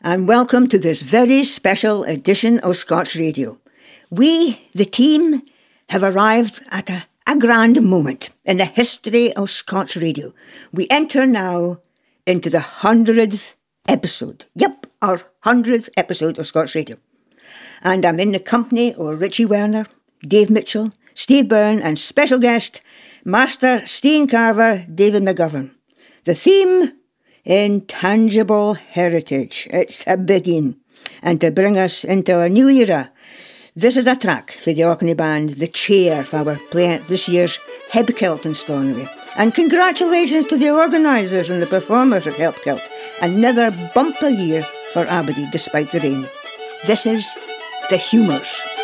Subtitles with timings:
[0.00, 3.58] and welcome to this very special edition of Scots Radio.
[4.10, 5.42] We, the team,
[5.88, 10.34] have arrived at a, a grand moment in the history of Scots Radio.
[10.72, 11.80] We enter now
[12.26, 13.56] into the hundredth
[13.88, 14.44] episode.
[14.54, 16.98] Yep, our hundredth episode of Scots Radio.
[17.82, 19.86] And I'm in the company of Richie Werner,
[20.22, 22.80] Dave Mitchell, Steve Byrne, and special guest,
[23.24, 25.72] Master Steen Carver, David McGovern.
[26.24, 26.92] The theme
[27.44, 29.68] intangible heritage.
[29.70, 30.76] It's a biggie.
[31.22, 33.10] And to bring us into a new era,
[33.74, 37.28] this is a track for the Orkney band, The Chair, for our play at this
[37.28, 37.58] year's
[37.92, 39.08] HebCelt in Stornoway.
[39.36, 42.82] And congratulations to the organisers and the performers at HebCelt.
[43.22, 46.28] Another bumper year for Aberdeen despite the rain.
[46.86, 47.32] This is
[47.90, 48.77] The Humours.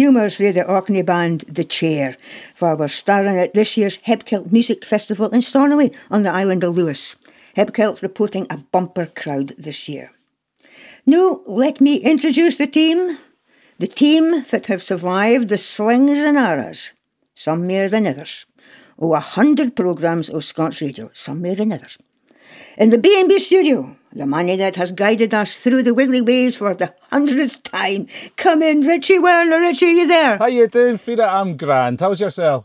[0.00, 2.16] Humours for the Orkney band The Chair,
[2.54, 6.74] for we're starring at this year's HebCelt Music Festival in Stornoway on the island of
[6.74, 7.16] Lewis.
[7.54, 10.12] HebCelt reporting a bumper crowd this year.
[11.04, 13.18] Now, let me introduce the team.
[13.78, 16.92] The team that have survived the slings and arrows,
[17.34, 18.46] some more than others.
[18.98, 21.98] Oh, a hundred programmes of Scots Radio, some more than others.
[22.78, 26.74] In the B&B studio, the money that has guided us through the wiggly ways for
[26.74, 28.08] the hundredth time.
[28.36, 29.60] Come in, Richie Werner.
[29.60, 30.38] Richie, you there?
[30.38, 31.26] How you doing, Frieda?
[31.26, 32.00] I'm grand.
[32.00, 32.64] How's yourself?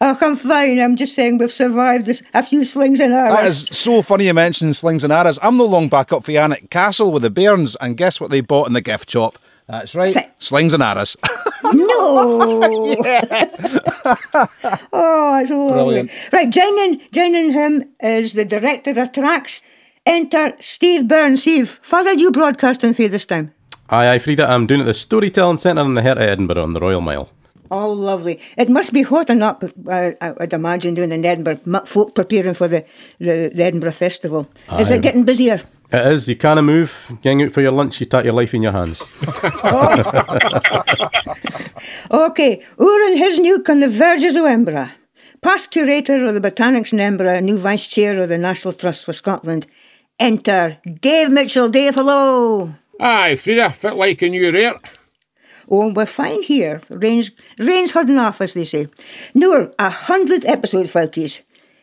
[0.00, 0.78] Oh, I'm fine.
[0.78, 3.36] I'm just saying we've survived this, a few slings and arrows.
[3.36, 5.38] That is so funny you mentioned slings and arrows.
[5.42, 8.42] I'm no long back up for Alnwick Castle with the bairns, and guess what they
[8.42, 9.38] bought in the gift shop?
[9.68, 11.16] That's right, slings and arrows.
[11.64, 11.72] no.
[14.92, 15.72] oh, it's lovely.
[15.72, 16.10] Brilliant.
[16.30, 19.62] Right, joining, joining him is the director of tracks.
[20.06, 21.36] Enter Steve Byrne.
[21.36, 23.52] Steve, father, you broadcasting for this time?
[23.90, 24.48] Aye, aye, Frieda.
[24.48, 27.00] I'm doing it at the Storytelling Centre in the heart of Edinburgh on the Royal
[27.00, 27.28] Mile.
[27.70, 28.40] Oh, lovely.
[28.56, 32.84] It must be hot enough, uh, I'd imagine, doing in Edinburgh, folk preparing for the,
[33.18, 34.48] the, the Edinburgh Festival.
[34.68, 34.82] Aye.
[34.82, 35.62] Is it getting busier?
[35.92, 36.28] It is.
[36.28, 37.12] You can't move.
[37.22, 39.02] Going out for your lunch, you take your life in your hands.
[42.10, 44.90] okay, Oran Hisnuk on the verges of Edinburgh.
[45.42, 49.12] Past curator of the Botanics in Edinburgh, new vice chair of the National Trust for
[49.12, 49.66] Scotland.
[50.18, 51.68] Enter Dave Mitchell.
[51.68, 52.74] Dave, hello.
[52.98, 54.80] Aye, Frieda, fit like a new rare.
[55.68, 56.80] Oh, we're fine here.
[56.88, 58.88] Rain's, rain's hard enough, as they say.
[59.34, 61.40] No, a hundred episode, folkies.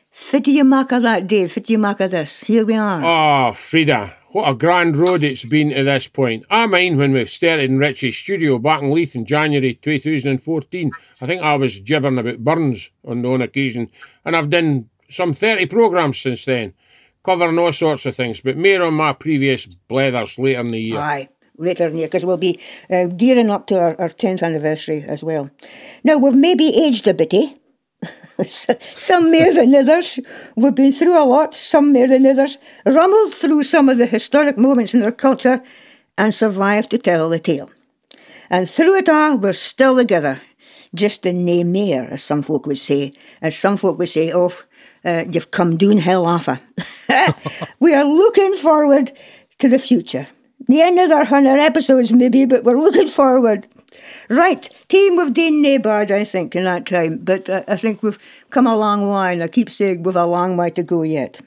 [0.09, 1.51] Fit you mark of that, Dave?
[1.51, 2.41] Fit you mark of this?
[2.41, 3.03] Here we are.
[3.03, 6.45] Oh, Frieda, what a grand road it's been to this point.
[6.50, 10.91] I mind when we started in Richie's studio back in Leith in January 2014.
[11.21, 13.91] I think I was gibbering about Burns on one occasion,
[14.25, 16.74] and I've done some 30 programmes since then,
[17.24, 21.00] covering all sorts of things, but more on my previous blethers later in the year.
[21.00, 22.60] Aye later in the year because we'll be
[22.90, 25.50] uh, gearing up to our, our 10th anniversary as well.
[26.04, 27.54] Now, we've maybe aged a bit, eh?
[28.46, 30.20] some more than others.
[30.56, 34.58] We've been through a lot, some more than others, rumbled through some of the historic
[34.58, 35.62] moments in our culture
[36.18, 37.69] and survived to tell the tale.
[38.50, 40.42] And through it all, we're still together.
[40.94, 43.14] Just a name more, as some folk would say.
[43.42, 44.54] As some folk would say, oh,
[45.06, 46.60] uh, you've come down hell offer.
[47.80, 49.12] we are looking forward
[49.60, 50.28] to the future.
[50.68, 53.68] The end of our 100 episodes maybe, but we're looking forward.
[54.30, 58.20] Right, team, done nae bad, I think, in that time, but uh, I think we've
[58.50, 61.42] come a long way, and I keep saying we've a long way to go yet.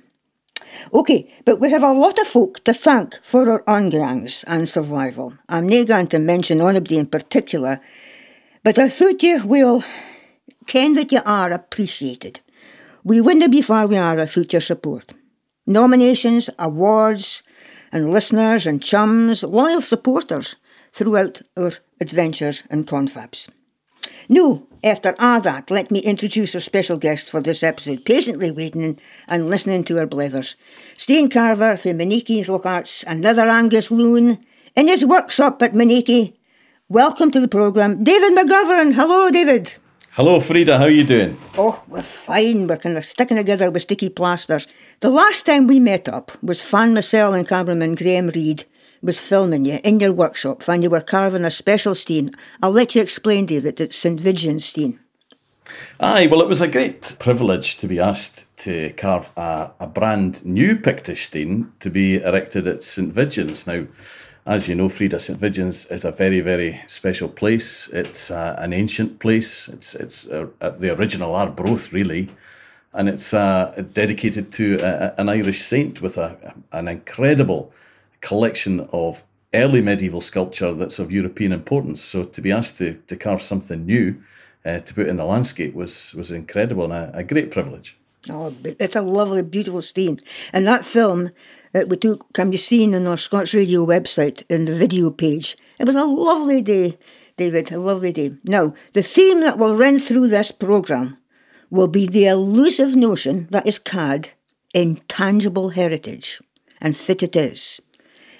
[0.92, 5.34] OK, but we have a lot of folk to thank for our ongangs and survival.
[5.48, 7.80] I'm not going to mention anybody in particular,
[8.62, 9.84] but I thought you will
[10.66, 12.40] ken that you are appreciated.
[13.06, 15.12] We wouldn't be far we are without your support.
[15.64, 17.44] Nominations, awards,
[17.92, 20.56] and listeners and chums, loyal supporters
[20.92, 23.46] throughout our adventures and confabs.
[24.28, 28.98] Now, after all that, let me introduce our special guest for this episode, patiently waiting
[29.28, 30.56] and listening to our blethers.
[30.96, 34.44] Steen Carver from Monikie Rock Arts, another Angus Loon,
[34.74, 36.34] in his workshop at Monikie.
[36.88, 38.94] Welcome to the programme, David McGovern.
[38.94, 39.76] Hello, David.
[40.16, 40.78] Hello, Frieda.
[40.78, 41.38] How are you doing?
[41.58, 42.66] Oh, we're fine.
[42.66, 44.66] We're kind of sticking together with sticky plasters.
[45.00, 48.64] The last time we met up was Fan Marcel and cameraman Graham Reid
[49.02, 52.30] was filming you in your workshop and you were carving a special steen.
[52.62, 54.18] I'll let you explain, to you that it's St.
[54.18, 54.98] Vigeans steen.
[56.00, 60.46] Aye, well, it was a great privilege to be asked to carve a, a brand
[60.46, 63.12] new Pictish steen to be erected at St.
[63.12, 63.66] Vigeans.
[63.66, 63.86] Now,
[64.46, 65.38] as you know, Frieda, St.
[65.38, 67.88] Vigeans is a very, very special place.
[67.88, 69.68] It's uh, an ancient place.
[69.68, 72.30] It's it's uh, the original Arbroath, really
[72.96, 77.72] and it's uh, dedicated to a, an Irish saint with a, an incredible
[78.22, 79.22] collection of
[79.52, 82.02] early medieval sculpture that's of European importance.
[82.02, 84.22] So to be asked to, to carve something new
[84.64, 87.96] uh, to put in the landscape was was incredible and a, a, great privilege.
[88.28, 90.20] Oh, it's a lovely, beautiful scene.
[90.52, 91.30] And that film
[91.76, 95.58] that we took can be seen on our Scots Radio website in the video page.
[95.78, 96.96] It was a lovely day,
[97.36, 98.34] David, a lovely day.
[98.44, 101.18] Now, the theme that will run through this programme
[101.68, 104.30] will be the elusive notion that is called
[104.72, 106.40] intangible heritage,
[106.80, 107.78] and fit it is.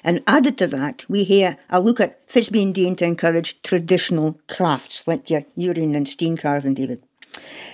[0.02, 4.40] And added to that, we hear a look at Fitz being done to encourage traditional
[4.48, 7.02] crafts like your urine and steam carving, David.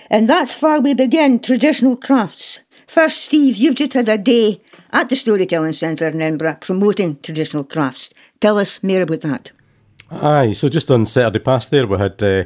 [0.09, 2.59] And that's where we begin traditional crafts.
[2.85, 4.61] First, Steve, you've just had a day
[4.93, 8.11] at the Storytelling Centre in Edinburgh promoting traditional crafts.
[8.39, 9.51] Tell us more about that.
[10.11, 12.43] Aye, so just on Saturday past there, we had uh,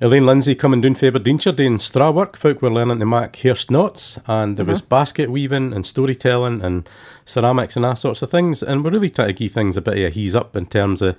[0.00, 2.36] Elaine Lindsay coming down for Aberdeenshire doing straw work.
[2.36, 4.72] Folk were learning to make hairst knots, and there uh-huh.
[4.72, 6.88] was basket weaving and storytelling and
[7.24, 8.62] ceramics and all sorts of things.
[8.62, 11.02] And we're really trying to give things a bit of a he's up in terms
[11.02, 11.16] of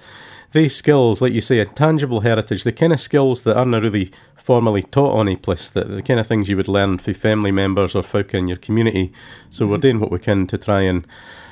[0.52, 4.12] these skills, like you say, a tangible heritage, the kind of skills that aren't really
[4.46, 7.52] formally taught on a place, the, the kind of things you would learn from family
[7.52, 9.12] members or folk in your community.
[9.50, 9.82] So we're mm-hmm.
[9.82, 11.06] doing what we can to try and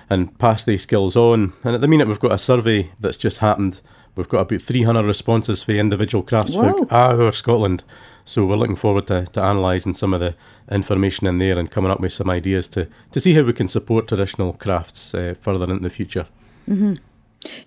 [0.09, 1.53] and pass these skills on.
[1.63, 3.81] And at the minute, we've got a survey that's just happened
[4.15, 7.83] We've got about 300 responses for individual craftsfolk our Scotland.
[8.25, 10.35] So we're looking forward to, to analysing some of the
[10.71, 13.67] information in there and coming up with some ideas to, to see how we can
[13.67, 16.27] support traditional crafts uh, further into the future.
[16.69, 16.95] Mm-hmm.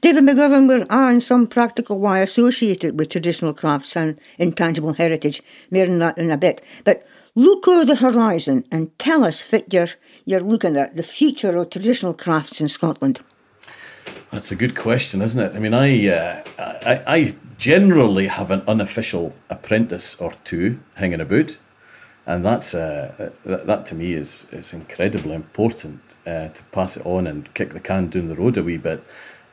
[0.00, 5.42] David McGovern will on some practical why associated with traditional crafts and intangible heritage.
[5.70, 6.62] More than that in a bit.
[6.84, 9.90] But look over the horizon and tell us fit you're,
[10.24, 13.20] you're looking at the future of traditional crafts in Scotland.
[14.30, 15.56] That's a good question, isn't it?
[15.56, 21.58] I mean, I, uh, I, I generally have an unofficial apprentice or two hanging about,
[22.26, 27.06] and that's uh, that, that to me is is incredibly important uh, to pass it
[27.06, 29.02] on and kick the can down the road a wee bit.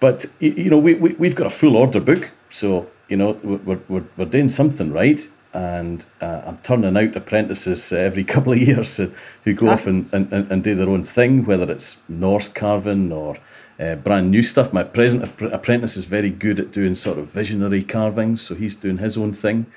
[0.04, 3.80] But you know, we, we we've got a full order book, so you know we're
[3.88, 5.26] we're, we're doing something right.
[5.54, 10.52] And uh, I'm turning out apprentices every couple of years who go off and, and,
[10.52, 13.38] and do their own thing, whether it's Norse carving or
[13.80, 14.74] uh, brand new stuff.
[14.74, 18.98] My present apprentice is very good at doing sort of visionary carvings, so he's doing
[18.98, 19.68] his own thing.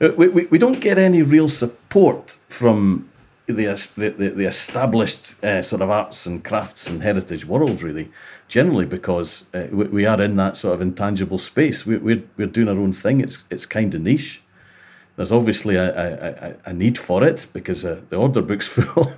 [0.00, 3.10] Uh, we, we, we don't get any real support from
[3.46, 8.10] the, the, the established uh, sort of arts and crafts and heritage world, really,
[8.54, 11.84] generally because uh, we, we are in that sort of intangible space.
[11.84, 13.20] We, we're, we're doing our own thing.
[13.20, 14.42] It's, it's kind of niche.
[15.16, 19.08] There's obviously a, a, a need for it because uh, the order book's full,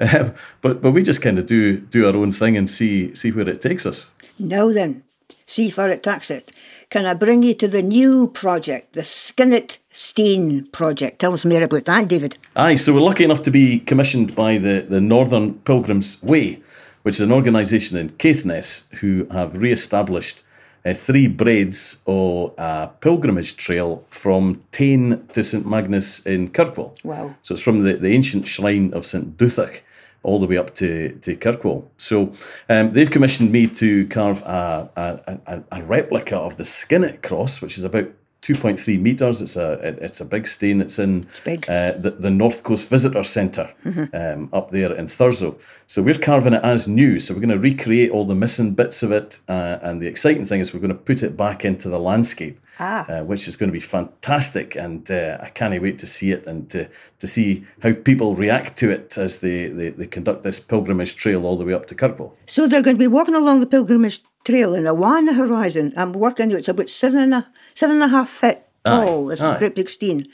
[0.00, 3.30] um, but but we just kind of do do our own thing and see see
[3.30, 4.10] where it takes us.
[4.38, 5.02] Now then,
[5.46, 6.50] see where it takes it.
[6.90, 11.18] Can I bring you to the new project, the Skinnet Steen project?
[11.18, 12.36] Tell us more about that, David.
[12.56, 16.62] Aye, so we're lucky enough to be commissioned by the, the Northern Pilgrims Way,
[17.04, 20.42] which is an organisation in Caithness who have re established
[20.84, 26.96] uh, three braids of a pilgrimage trail from Tain to St Magnus in Kirkwall.
[27.04, 27.34] Wow.
[27.42, 29.82] So it's from the, the ancient shrine of St Duthac
[30.22, 31.88] all the way up to, to Kirkwall.
[31.98, 32.32] So
[32.70, 37.60] um, they've commissioned me to carve a, a, a, a replica of the Skinnet cross,
[37.60, 38.08] which is about
[38.44, 39.40] 2.3 meters.
[39.40, 40.82] It's a it's a big stain.
[40.82, 44.14] It's in it's uh, the, the North Coast Visitor center mm-hmm.
[44.14, 45.58] um, up there in Thurso.
[45.86, 47.20] So we're carving it as new.
[47.20, 49.38] So we're going to recreate all the missing bits of it.
[49.48, 52.60] Uh, and the exciting thing is we're going to put it back into the landscape.
[52.80, 53.06] Ah.
[53.08, 56.44] Uh, which is going to be fantastic, and uh, I can't wait to see it
[56.44, 56.88] and to,
[57.20, 61.46] to see how people react to it as they, they, they conduct this pilgrimage trail
[61.46, 62.32] all the way up to Kirkwall.
[62.48, 65.92] So they're going to be walking along the pilgrimage trail in a one horizon.
[65.96, 69.34] I'm working out it's about seven and a seven and a half feet tall.
[69.58, 70.26] Great Big Steen,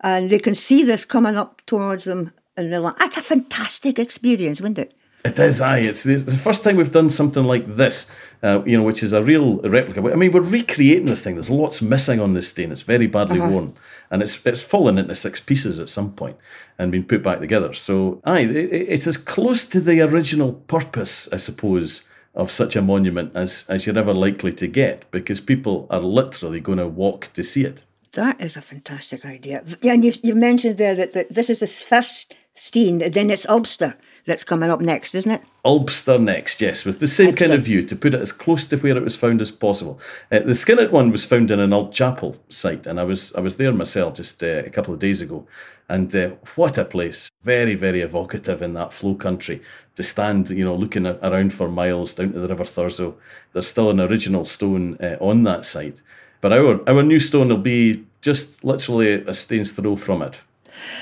[0.00, 2.32] and they can see this coming up towards them.
[2.56, 5.80] And they're like, "That's a fantastic experience, wasn't it?" It is, aye.
[5.80, 8.10] It's the, it's the first time we've done something like this,
[8.42, 10.00] uh, you know, which is a real replica.
[10.10, 11.34] I mean, we're recreating the thing.
[11.34, 12.72] There's lots missing on this stain.
[12.72, 13.50] It's very badly uh-huh.
[13.50, 13.74] worn,
[14.10, 16.38] and it's it's fallen into six pieces at some point
[16.78, 17.74] and been put back together.
[17.74, 22.82] So, aye, it, it's as close to the original purpose, I suppose, of such a
[22.82, 27.30] monument as as you're ever likely to get, because people are literally going to walk
[27.34, 27.84] to see it.
[28.12, 29.62] That is a fantastic idea.
[29.82, 33.46] Yeah, and you've, you've mentioned there that, that this is the first steen, then it's
[33.48, 33.96] Ulbster
[34.26, 35.42] that's coming up next, isn't it?
[35.64, 37.44] Ulbster next, yes, with the same Ulbster.
[37.44, 40.00] kind of view to put it as close to where it was found as possible.
[40.30, 43.40] Uh, the Skinnet one was found in an old chapel site, and I was I
[43.40, 45.46] was there myself just uh, a couple of days ago,
[45.88, 47.30] and uh, what a place!
[47.42, 49.62] Very very evocative in that flow country
[49.96, 53.16] to stand, you know, looking around for miles down to the River Thurso.
[53.52, 56.00] There's still an original stone uh, on that site,
[56.40, 60.40] but our our new stone will be just literally a stone's throw from it.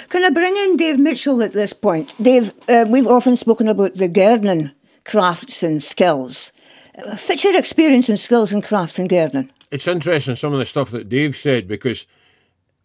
[0.08, 2.14] Can I bring in Dave Mitchell at this point?
[2.20, 4.72] Dave, uh, we've often spoken about the gardening
[5.04, 6.52] crafts and skills.
[6.96, 9.50] Uh, what's your experience and skills and crafts and gardening?
[9.70, 12.06] It's interesting some of the stuff that Dave said because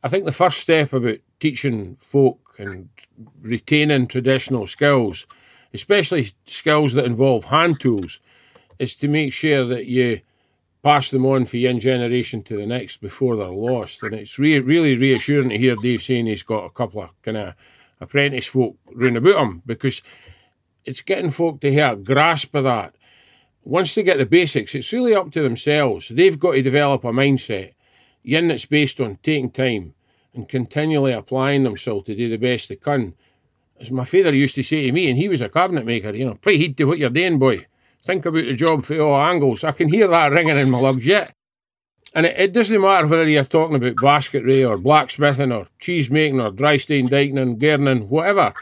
[0.03, 2.89] I think the first step about teaching folk and
[3.41, 5.25] retaining traditional skills,
[5.73, 8.19] especially skills that involve hand tools,
[8.79, 10.21] is to make sure that you
[10.83, 14.03] pass them on for one generation to the next before they're lost.
[14.03, 17.37] And it's re- really reassuring to hear Dave saying he's got a couple of kind
[17.37, 17.55] of
[18.01, 20.01] apprentice folk round about him because
[20.83, 22.95] it's getting folk to a grasp of that.
[23.63, 26.09] Once they get the basics, it's really up to themselves.
[26.09, 27.73] They've got to develop a mindset,
[28.25, 29.93] one that's based on taking time
[30.33, 33.13] and continually applying themselves to do the best they can.
[33.79, 36.25] As my father used to say to me, and he was a cabinet maker, you
[36.25, 37.65] know, pray heed to what you're doing, boy.
[38.03, 39.63] Think about the job for all angles.
[39.63, 41.33] I can hear that ringing in my lugs yet.
[42.13, 46.41] And it, it, doesn't matter whether you're talking about basketry or blacksmithing or cheese making
[46.41, 48.53] or dry stain dikening, gardening, whatever.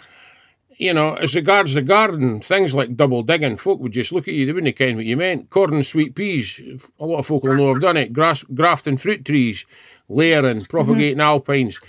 [0.77, 4.33] You know, as regards the garden, things like double digging, folk would just look at
[4.33, 5.49] you, they wouldn't ken what you meant.
[5.49, 6.61] Cordon sweet peas,
[6.99, 8.13] a lot of folk will know I've done it.
[8.13, 9.65] Grass, grafting fruit trees,
[10.07, 11.21] layering, propagating mm-hmm.
[11.21, 11.79] alpines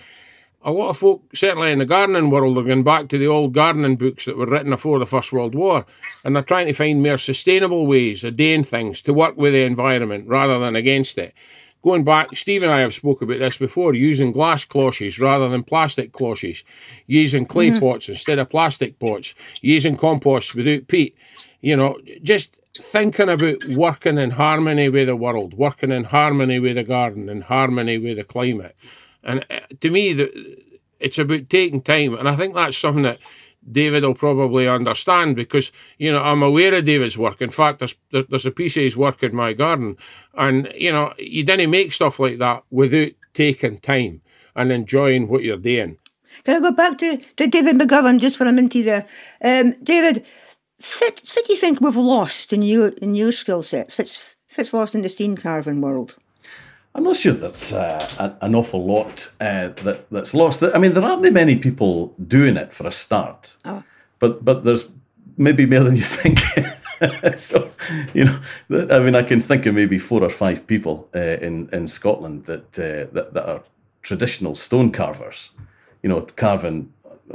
[0.65, 3.53] a lot of folk, certainly in the gardening world, are going back to the old
[3.53, 5.85] gardening books that were written before the First World War,
[6.25, 9.63] and they're trying to find more sustainable ways of doing things to work with the
[9.63, 11.35] environment rather than against it.
[11.83, 15.65] Going back, Steve and I have spoke about this before, using glass cloches rather than
[15.65, 16.63] plastic cloches,
[17.07, 17.81] using clay mm-hmm.
[17.81, 21.17] pots instead of plastic pots, using compost without peat.
[21.61, 26.77] You know, just thinking about working in harmony with the world, working in harmony with
[26.77, 28.77] the garden, in harmony with the climate.
[29.23, 30.59] And uh, to me, the,
[31.01, 32.15] it's about taking time.
[32.15, 33.19] And I think that's something that
[33.71, 37.41] David will probably understand because, you know, I'm aware of David's work.
[37.41, 39.97] In fact, there's, there's a piece of his work in my garden.
[40.35, 44.23] And, you know, you didn't make stuff like that without taking time
[44.55, 45.99] and enjoying what you're doing.
[46.45, 49.07] Can I go back to, to David McGovern just for a minute there?
[49.45, 50.25] Um, David,
[50.99, 53.63] what, do you think we've lost in your in your skill?
[53.63, 56.17] What's, what's lost in the steam carving world?
[56.95, 60.63] I'm not sure that's uh, an awful lot uh, that that's lost.
[60.63, 63.83] I mean, there aren't many people doing it for a start, oh.
[64.19, 64.91] but but there's
[65.39, 66.41] maybe more than you think.
[67.39, 67.71] so,
[68.13, 68.39] you know,
[68.91, 72.45] I mean, I can think of maybe four or five people uh, in in Scotland
[72.45, 73.63] that, uh, that that are
[74.03, 75.51] traditional stone carvers.
[76.03, 76.93] You know, carving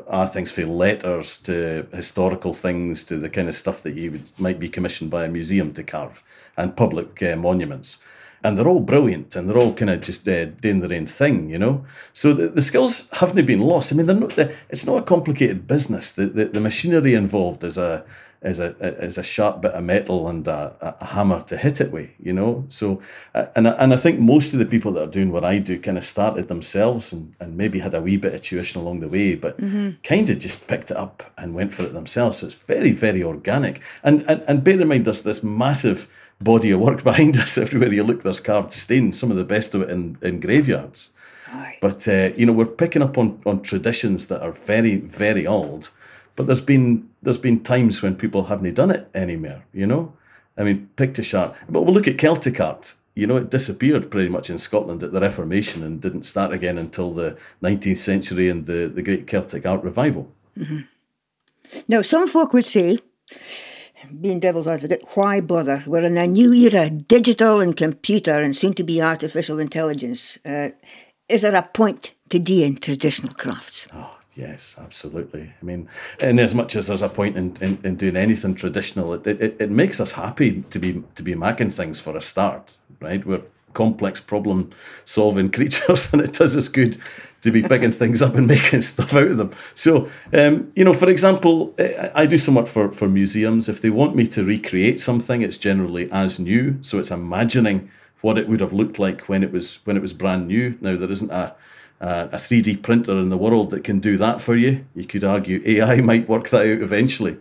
[0.07, 4.31] are things for letters to historical things to the kind of stuff that you would
[4.37, 6.23] might be commissioned by a museum to carve
[6.55, 7.97] and public uh, monuments
[8.43, 11.49] and they're all brilliant and they're all kind of just uh, doing their own thing,
[11.49, 11.85] you know.
[12.13, 13.91] So the, the skills haven't been lost.
[13.91, 14.35] I mean, they're not.
[14.35, 16.11] The, it's not a complicated business.
[16.11, 18.05] The, the, the machinery involved is a
[18.41, 21.91] is a is a sharp bit of metal and a, a hammer to hit it
[21.91, 22.65] with, you know.
[22.67, 23.01] So
[23.33, 25.79] uh, and and I think most of the people that are doing what I do
[25.79, 29.09] kind of started themselves and, and maybe had a wee bit of tuition along the
[29.09, 29.91] way, but mm-hmm.
[30.03, 32.37] kind of just picked it up and went for it themselves.
[32.37, 33.81] So it's very very organic.
[34.03, 36.07] And and, and bear in mind, there's this massive
[36.39, 37.57] body of work behind us.
[37.57, 41.11] Everywhere you look, there's carved stone, some of the best of it in, in graveyards.
[41.49, 41.77] Aye.
[41.81, 45.91] But, uh, you know, we're picking up on, on traditions that are very, very old.
[46.35, 50.13] But there's been there's been times when people haven't done it anymore, you know?
[50.55, 51.55] I mean, Pictish art.
[51.67, 52.93] But we'll look at Celtic art.
[53.15, 56.77] You know, it disappeared pretty much in Scotland at the Reformation and didn't start again
[56.77, 60.31] until the 19th century and the, the Great Celtic Art Revival.
[60.55, 60.81] Mm-hmm.
[61.87, 62.99] Now, some folk would say
[64.19, 65.83] being devil's advocate, why bother?
[65.85, 70.37] We're in a new era, digital and computer and soon to be artificial intelligence.
[70.45, 70.69] Uh,
[71.29, 73.87] is there a point to doing traditional crafts?
[73.93, 75.53] Oh, yes, absolutely.
[75.61, 75.89] I mean,
[76.19, 79.57] in as much as there's a point in, in, in doing anything traditional, it, it,
[79.59, 83.25] it makes us happy to be to be making things for a start, right?
[83.25, 84.71] We're complex problem
[85.05, 86.97] solving creatures and it does us good
[87.41, 89.53] to be picking things up and making stuff out of them.
[89.75, 91.75] So, um, you know, for example,
[92.15, 93.69] I do some work for, for museums.
[93.69, 96.77] If they want me to recreate something, it's generally as new.
[96.81, 100.13] So it's imagining what it would have looked like when it was when it was
[100.13, 100.77] brand new.
[100.81, 101.55] Now there isn't a
[101.99, 104.85] a 3D printer in the world that can do that for you.
[104.95, 107.37] You could argue AI might work that out eventually.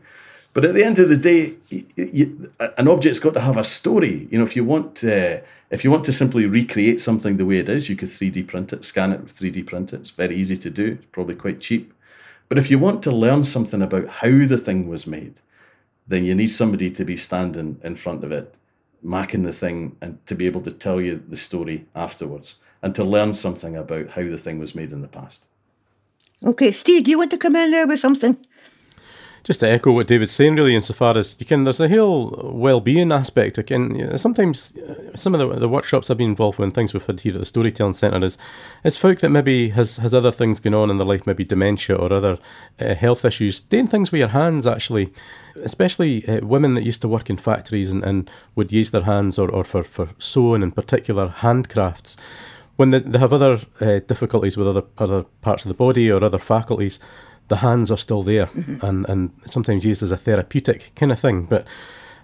[0.55, 3.65] But at the end of the day, you, you, an object's got to have a
[3.65, 4.27] story.
[4.31, 7.59] You know, if you want uh, if you want to simply recreate something the way
[7.59, 10.01] it is, you could 3D print it, scan it, 3D print it.
[10.01, 10.99] It's very easy to do.
[11.01, 11.93] It's probably quite cheap.
[12.49, 15.41] But if you want to learn something about how the thing was made,
[16.07, 18.55] then you need somebody to be standing in front of it,
[19.05, 23.03] macking the thing, and to be able to tell you the story afterwards, and to
[23.03, 25.47] learn something about how the thing was made in the past.
[26.45, 28.37] Okay, Steve, do you want to come in there with something?
[29.47, 33.13] Just to echo what David's saying, really, insofar as you can, there's a whole well-being
[33.13, 33.59] aspect.
[33.59, 37.21] Again, sometimes uh, some of the, the workshops I've been involved with, things we've had
[37.21, 38.37] here at the Storytelling Centre, is
[38.83, 41.95] is folk that maybe has has other things going on in their life, maybe dementia
[41.95, 42.39] or other
[42.81, 45.13] uh, health issues, doing things with your hands actually.
[45.65, 49.39] Especially uh, women that used to work in factories and, and would use their hands
[49.39, 52.17] or, or for, for sewing in particular handcrafts
[52.77, 56.23] when they, they have other uh, difficulties with other other parts of the body or
[56.23, 57.01] other faculties,
[57.49, 58.85] the hands are still there mm-hmm.
[58.85, 61.45] and, and sometimes used as a therapeutic kind of thing.
[61.45, 61.67] But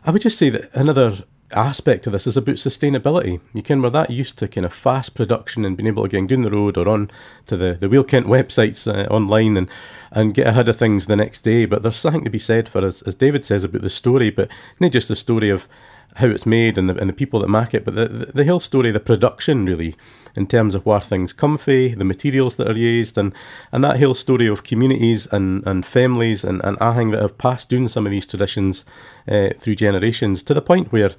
[0.05, 3.41] I would just say that another aspect of this is about sustainability.
[3.53, 6.27] You can we're that used to kind of fast production and being able to get
[6.27, 7.11] down the road or on
[7.47, 9.71] to the, the Wheel Kent websites uh, online and,
[10.11, 11.67] and get ahead of things the next day.
[11.67, 14.51] But there's something to be said for, as, as David says, about the story, but
[14.81, 15.69] not just the story of
[16.17, 18.61] how it's made and the, and the people that make it, but the, the, whole
[18.61, 19.95] story, the production really,
[20.35, 23.35] in terms of where things come from, the materials that are used, and,
[23.71, 27.71] and that whole story of communities and, and families and, and think that have passed
[27.71, 28.85] down some of these traditions
[29.29, 31.11] uh, through generations to the point where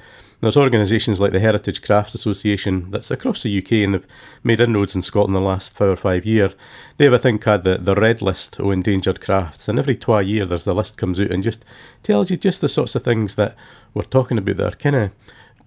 [0.43, 4.05] there's organisations like the Heritage Crafts Association that's across the UK and have
[4.43, 6.53] made inroads in Scotland the last four or five years.
[6.97, 10.45] They've, I think, had the, the red list of endangered crafts, and every twi year
[10.45, 11.63] there's a list comes out and just
[12.03, 13.55] tells you just the sorts of things that
[13.93, 15.11] we're talking about that are kind of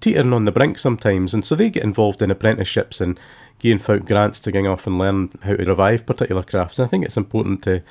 [0.01, 3.19] teetering on the brink sometimes, and so they get involved in apprenticeships and
[3.59, 6.79] gain folk grants to go off and learn how to revive particular crafts.
[6.79, 7.83] And I think it's important to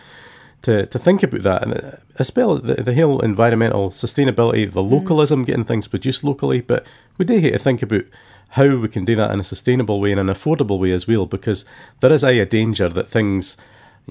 [0.62, 4.92] to, to think about that, and uh, especially the, the whole environmental sustainability, the mm.
[4.92, 6.62] localism, getting things produced locally.
[6.62, 6.88] But
[7.20, 8.04] we do have to think about
[8.50, 11.28] how we can do that in a sustainable way and an affordable way as well,
[11.28, 11.66] because
[12.00, 13.58] there is a danger that things,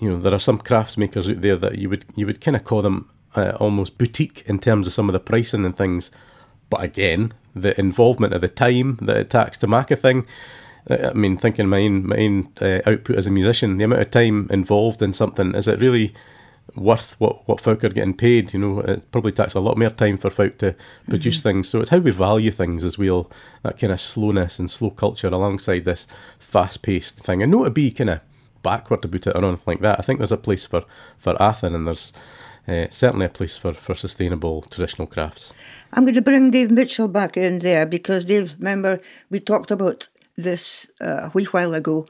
[0.00, 2.56] you know, there are some crafts makers out there that you would you would kind
[2.56, 6.10] of call them uh, almost boutique in terms of some of the pricing and things.
[6.70, 10.26] But again, the involvement of the time that it takes to make a thing.
[10.88, 14.10] I mean, thinking my own, my own uh, output as a musician, the amount of
[14.10, 16.12] time involved in something, is it really
[16.74, 18.52] worth what, what folk are getting paid?
[18.52, 20.74] You know, it probably takes a lot more time for folk to
[21.08, 21.48] produce mm-hmm.
[21.48, 21.68] things.
[21.68, 23.30] So it's how we value things as well,
[23.62, 26.06] that kind of slowness and slow culture alongside this
[26.38, 27.42] fast paced thing.
[27.42, 28.20] And not to be kind of
[28.62, 29.98] backward about it or anything like that.
[29.98, 30.84] I think there's a place for,
[31.16, 32.12] for Athen and there's
[32.66, 35.52] uh, certainly a place for, for sustainable traditional crafts.
[35.92, 39.00] I'm going to bring Dave Mitchell back in there because Dave, remember,
[39.30, 42.06] we talked about this uh, a wee while ago.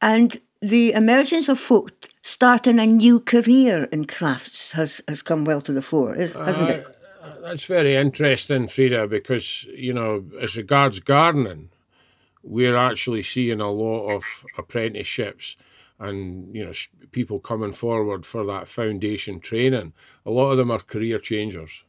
[0.00, 5.60] And the emergence of folk starting a new career in crafts has, has come well
[5.62, 6.86] to the fore, hasn't uh, it?
[7.42, 11.70] That's very interesting, Frieda, because, you know, as regards gardening,
[12.42, 14.24] we're actually seeing a lot of
[14.56, 15.56] apprenticeships
[15.98, 16.72] and you know
[17.12, 19.92] people coming forward for that foundation training
[20.24, 21.84] a lot of them are career changers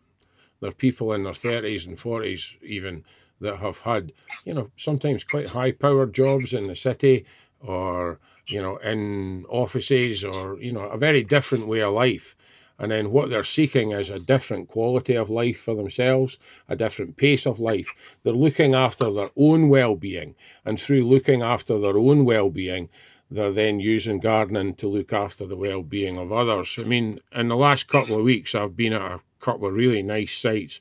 [0.60, 3.04] they're people in their 30s and 40s even
[3.42, 4.12] that have had
[4.46, 7.26] you know sometimes quite high powered jobs in the city
[7.60, 12.36] or you know in offices or you know a very different way of life
[12.80, 16.38] and then what they're seeking is a different quality of life for themselves,
[16.70, 17.92] a different pace of life.
[18.24, 20.36] They're looking after their own well being.
[20.64, 22.90] And through looking after their own well being,
[23.30, 26.76] they're then using gardening to look after the well-being of others.
[26.80, 30.02] I mean, in the last couple of weeks, I've been at a couple of really
[30.02, 30.80] nice sites.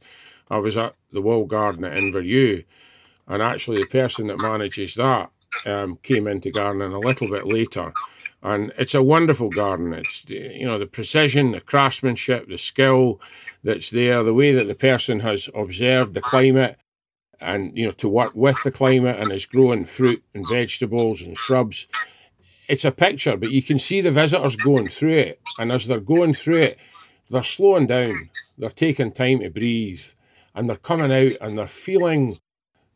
[0.49, 2.65] I was at the Wall Garden at Inverewe,
[3.27, 5.31] and actually the person that manages that
[5.65, 7.93] um, came into gardening a little bit later.
[8.43, 9.93] And it's a wonderful garden.
[9.93, 13.21] It's you know the precision, the craftsmanship, the skill
[13.65, 16.79] that's there, the way that the person has observed the climate,
[17.41, 21.37] and you know to work with the climate and is growing fruit and vegetables and
[21.37, 21.89] shrubs
[22.68, 25.40] it's a picture, but you can see the visitors going through it.
[25.59, 26.79] And as they're going through it,
[27.31, 30.02] they're slowing down, they're taking time to breathe,
[30.55, 32.38] and they're coming out and they're feeling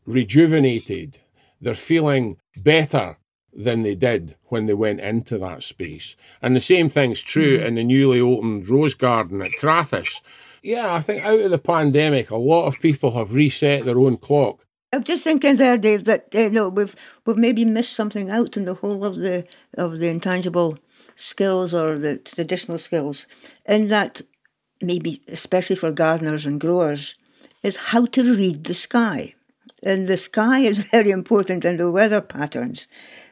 [0.07, 1.19] rejuvenated.
[1.61, 3.19] They're feeling better
[3.53, 6.17] than they did when they went into that space.
[6.41, 7.67] And the same thing's true mm-hmm.
[7.67, 10.21] in the newly opened Rose Garden at Crathes.
[10.63, 14.19] Yeah, I think out of the pandemic, a lot of people have reset their own
[14.19, 18.57] clock I'm just thinking there, Dave, that uh, no, we've we've maybe missed something out
[18.57, 20.79] in the whole of the of the intangible
[21.15, 23.27] skills or the traditional skills,
[23.67, 24.23] in that
[24.83, 27.15] maybe especially for gardeners and growers,
[27.63, 29.35] is how to read the sky,
[29.83, 32.89] and the sky is very important in the weather patterns.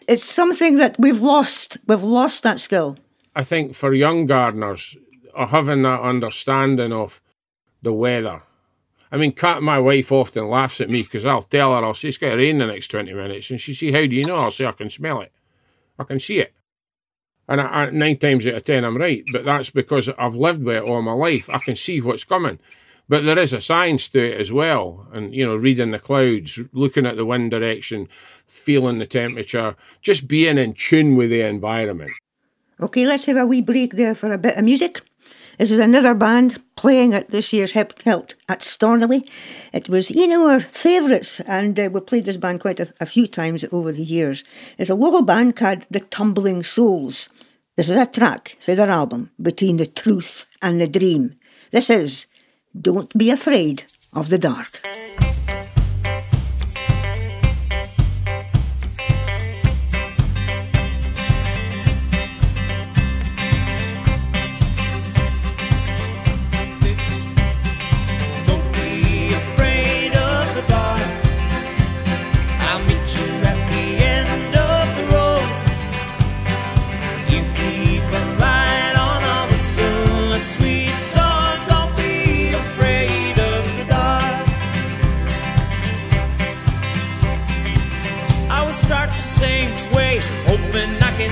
[0.06, 1.76] It's something that we've lost.
[1.88, 2.98] We've lost that skill.
[3.34, 4.96] I think for young gardeners,
[5.36, 7.20] having that understanding of
[7.82, 8.42] the weather
[9.10, 12.08] I mean, Kat, my wife, often laughs at me because I'll tell her, I'll say,
[12.08, 13.50] it's going to rain the next 20 minutes.
[13.50, 14.36] And she say, how do you know?
[14.36, 15.32] I'll say, I can smell it.
[15.98, 16.54] I can see it.
[17.48, 19.24] And I, I, nine times out of ten, I'm right.
[19.32, 21.48] But that's because I've lived with it all my life.
[21.48, 22.58] I can see what's coming.
[23.08, 25.08] But there is a science to it as well.
[25.12, 28.08] And, you know, reading the clouds, looking at the wind direction,
[28.46, 32.12] feeling the temperature, just being in tune with the environment.
[32.80, 35.00] Okay, let's have a wee break there for a bit of music.
[35.58, 39.28] This is another band playing at this year's Held at Stornoway.
[39.72, 43.06] It was you know our favourites, and uh, we played this band quite a, a
[43.06, 44.44] few times over the years.
[44.78, 47.28] It's a local band called The Tumbling Souls.
[47.74, 51.34] This is a track for their album, Between the Truth and the Dream.
[51.72, 52.26] This is
[52.80, 54.80] Don't Be Afraid of the Dark.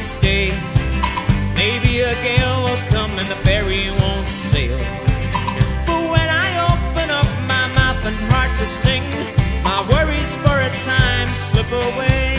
[0.07, 0.51] stay.
[1.57, 4.79] Maybe a gale will come and the ferry won't sail.
[5.87, 9.03] But when I open up my mouth and heart to sing,
[9.65, 12.36] my worries for a time slip away.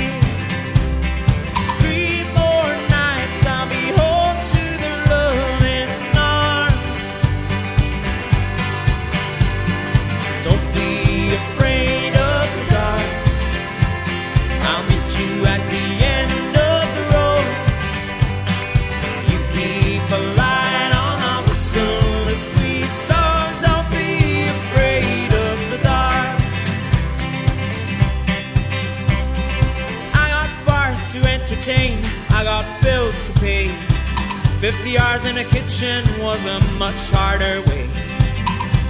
[35.80, 37.88] Revolution was a much harder way.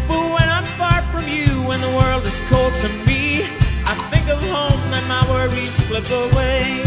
[0.08, 3.44] But when I'm far from you and the world is cold to me,
[3.86, 6.87] I think of home and my worries slip away.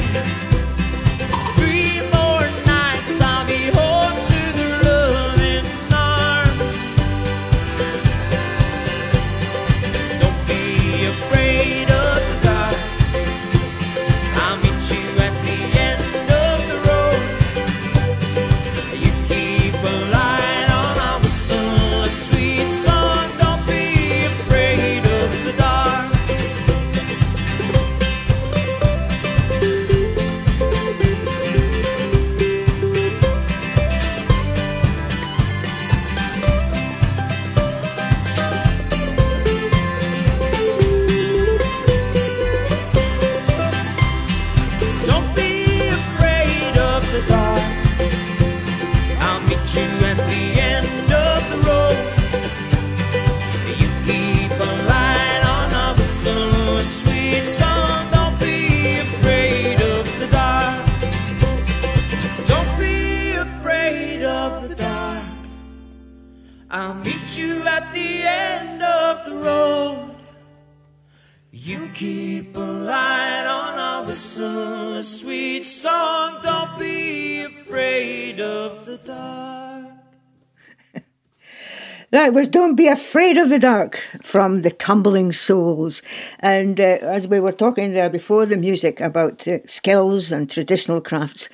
[82.31, 86.01] That was Don't Be Afraid of the Dark from the Tumbling Souls.
[86.39, 91.01] And uh, as we were talking there before the music about uh, skills and traditional
[91.01, 91.49] crafts,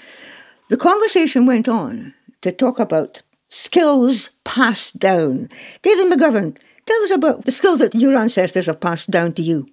[0.68, 2.12] the conversation went on
[2.42, 5.48] to talk about skills passed down.
[5.80, 9.66] David McGovern, tell us about the skills that your ancestors have passed down to you.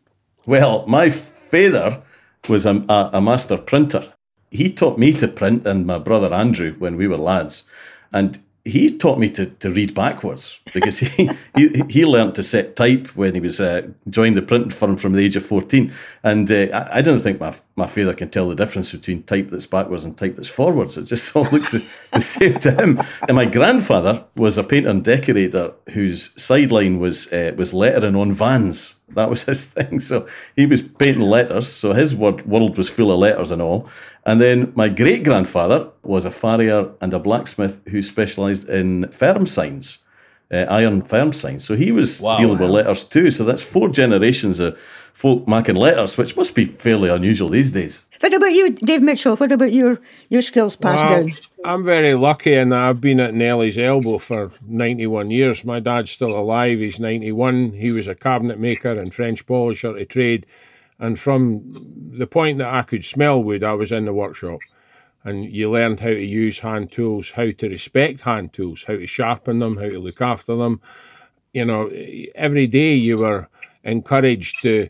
[0.45, 2.01] Well, my father
[2.47, 4.13] was a, a master printer.
[4.51, 7.65] He taught me to print and my brother Andrew when we were lads.
[8.13, 12.75] And he taught me to, to read backwards because he, he he learned to set
[12.75, 15.91] type when he was uh, joined the printing firm from the age of 14.
[16.23, 19.49] And uh, I, I don't think my, my father can tell the difference between type
[19.49, 20.95] that's backwards and type that's forwards.
[20.95, 23.01] It just all looks the, same to him.
[23.27, 28.33] And my grandfather was a painter and decorator whose sideline was uh, was lettering on
[28.33, 28.95] vans.
[29.09, 29.99] That was his thing.
[29.99, 31.67] So he was painting letters.
[31.67, 33.89] So his word, world was full of letters and all.
[34.25, 39.47] And then my great grandfather was a farrier and a blacksmith who specialised in firm
[39.47, 39.99] signs,
[40.51, 41.65] uh, iron firm signs.
[41.65, 43.31] So he was dealing with letters too.
[43.31, 44.77] So that's four generations of
[45.13, 48.05] folk making letters, which must be fairly unusual these days.
[48.19, 49.35] What about you, Dave Mitchell?
[49.35, 49.99] What about your,
[50.29, 51.37] your skills passed Well, down?
[51.65, 55.63] I'm very lucky in that I've been at Nellie's elbow for 91 years.
[55.63, 56.79] My dad's still alive.
[56.79, 57.73] He's 91.
[57.73, 60.45] He was a cabinet maker and French polisher to trade.
[60.99, 61.61] And from
[62.17, 64.59] the point that I could smell wood, I was in the workshop.
[65.25, 69.07] And you learned how to use hand tools, how to respect hand tools, how to
[69.07, 70.81] sharpen them, how to look after them.
[71.53, 71.87] You know,
[72.35, 73.47] every day you were
[73.83, 74.89] encouraged to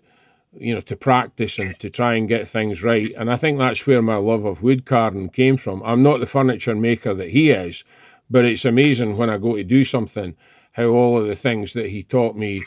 [0.56, 3.12] you know, to practice and to try and get things right.
[3.18, 5.82] And I think that's where my love of wood carving came from.
[5.84, 7.84] I'm not the furniture maker that he is,
[8.30, 10.36] but it's amazing when I go to do something
[10.74, 12.64] how all of the things that he taught me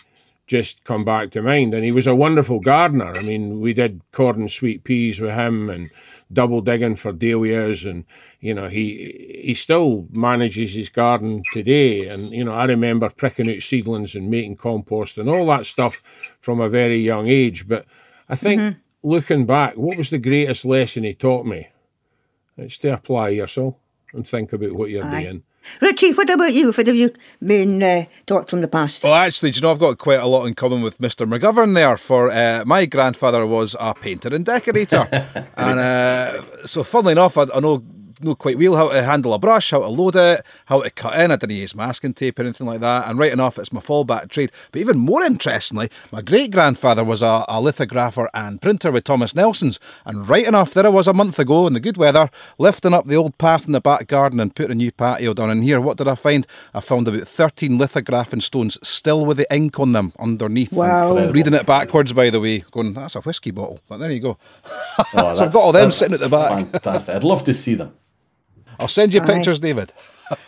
[0.47, 1.75] just come back to mind.
[1.75, 3.17] And he was a wonderful gardener.
[3.17, 5.91] I mean, we did cordon sweet peas with him and
[6.33, 8.05] double digging for dahlias and
[8.41, 12.09] you know he he still manages his garden today.
[12.09, 16.03] And you know I remember pricking out seedlings and making compost and all that stuff
[16.41, 17.69] from a very young age.
[17.69, 17.87] But
[18.29, 18.79] I think mm-hmm.
[19.03, 21.69] looking back what was the greatest lesson he taught me?
[22.57, 23.77] It's to apply yourself
[24.13, 25.23] and think about what you're Aye.
[25.23, 25.43] doing
[25.81, 26.73] Richie, what about you?
[26.73, 27.13] What have you
[27.45, 29.03] been uh, taught from the past?
[29.03, 31.27] Well, actually, do you know, I've got quite a lot in common with Mr.
[31.29, 31.97] McGovern there.
[31.97, 35.07] For uh, my grandfather was a painter and decorator,
[35.57, 37.85] and uh, so funnily enough, I, I know
[38.21, 41.19] know quite well how to handle a brush, how to load it, how to cut
[41.19, 41.31] in.
[41.31, 43.09] I didn't use masking tape or anything like that.
[43.09, 44.53] And right enough, it's my fallback trade.
[44.73, 49.35] But even more interestingly, my great grandfather was a, a lithographer and printer with Thomas
[49.35, 49.79] Nelson's.
[50.05, 53.07] And right enough, there I was a month ago in the good weather, lifting up
[53.07, 55.81] the old path in the back garden and putting a new patio down in here.
[55.81, 56.47] What did I find?
[56.75, 60.73] I found about 13 lithographing stones still with the ink on them underneath.
[60.73, 61.17] Wow.
[61.17, 63.81] And reading it backwards, by the way, going, that's a whiskey bottle.
[63.89, 64.39] But there you go.
[65.15, 66.67] Oh, So I've got all them sitting at the back.
[66.67, 67.15] Fantastic.
[67.15, 67.95] I'd love to see them.
[68.79, 69.27] I'll send you Aye.
[69.27, 69.93] pictures, David.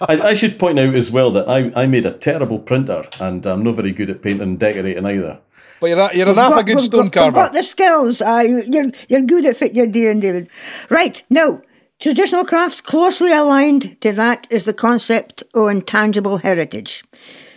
[0.00, 3.44] I, I should point out as well that I, I made a terrible printer and
[3.46, 5.38] I'm not very good at painting and decorating either.
[5.80, 7.46] But you're, a, you're an We've half a got- good we've stone got- We've carver.
[7.46, 8.20] got the skills.
[8.20, 10.48] Uh, you're, you're good at what you're doing, David.
[10.90, 11.62] Right, now,
[12.00, 17.04] traditional crafts closely aligned to that is the concept of intangible heritage.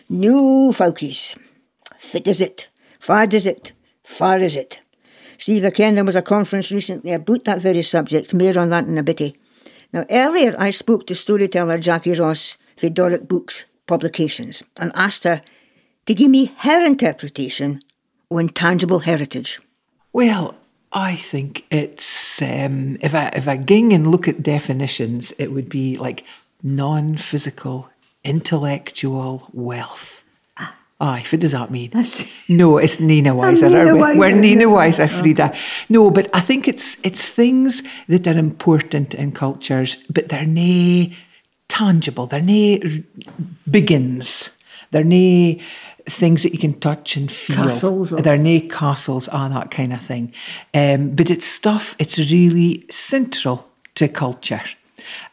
[0.09, 1.35] No folkies.
[1.97, 2.67] Fit is it?
[2.99, 3.71] Fad is it?
[4.03, 4.79] Far is it?
[5.39, 8.31] Steve, I ken there was a conference recently about that very subject.
[8.33, 9.35] More on that in a bitty.
[9.93, 15.41] Now, earlier I spoke to storyteller Jackie Ross for Doric Books Publications and asked her
[16.05, 17.81] to give me her interpretation
[18.31, 19.59] o intangible heritage?
[20.13, 20.55] Well,
[20.91, 25.69] I think it's um, if I if I ging and look at definitions, it would
[25.69, 26.23] be like
[26.63, 27.89] non-physical
[28.23, 30.20] intellectual wealth.
[31.01, 31.91] Aye, what does that mean?
[32.47, 33.69] No, it's Nina Weiser.
[33.69, 34.01] Nina we?
[34.01, 34.65] Weiser, We're Nina.
[34.77, 35.51] Weiser, Frieda.
[35.89, 41.15] No, but I think it's it's things that are important in cultures, but they're nae
[41.69, 42.27] tangible.
[42.27, 43.03] They're nae
[43.69, 44.49] begins.
[44.91, 45.59] They're nae
[46.07, 47.55] things that you can touch and feel.
[47.55, 50.33] Castles or- They're nae castles, ah, that kind of thing.
[50.75, 51.95] Um, but it's stuff.
[51.97, 54.61] It's really central to culture.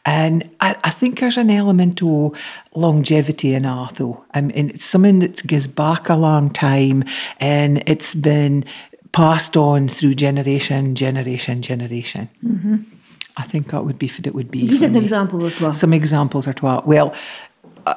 [0.05, 2.33] And I, I think there's an element of
[2.75, 4.23] longevity in art, though.
[4.33, 7.03] I mean, it's something that goes back a long time
[7.39, 8.65] and it's been
[9.11, 12.29] passed on through generation, generation, generation.
[13.37, 14.67] I think that would be it would be.
[14.67, 15.73] Give an example or twa.
[15.73, 16.83] Some examples are twa.
[16.85, 17.13] Well,
[17.85, 17.95] uh,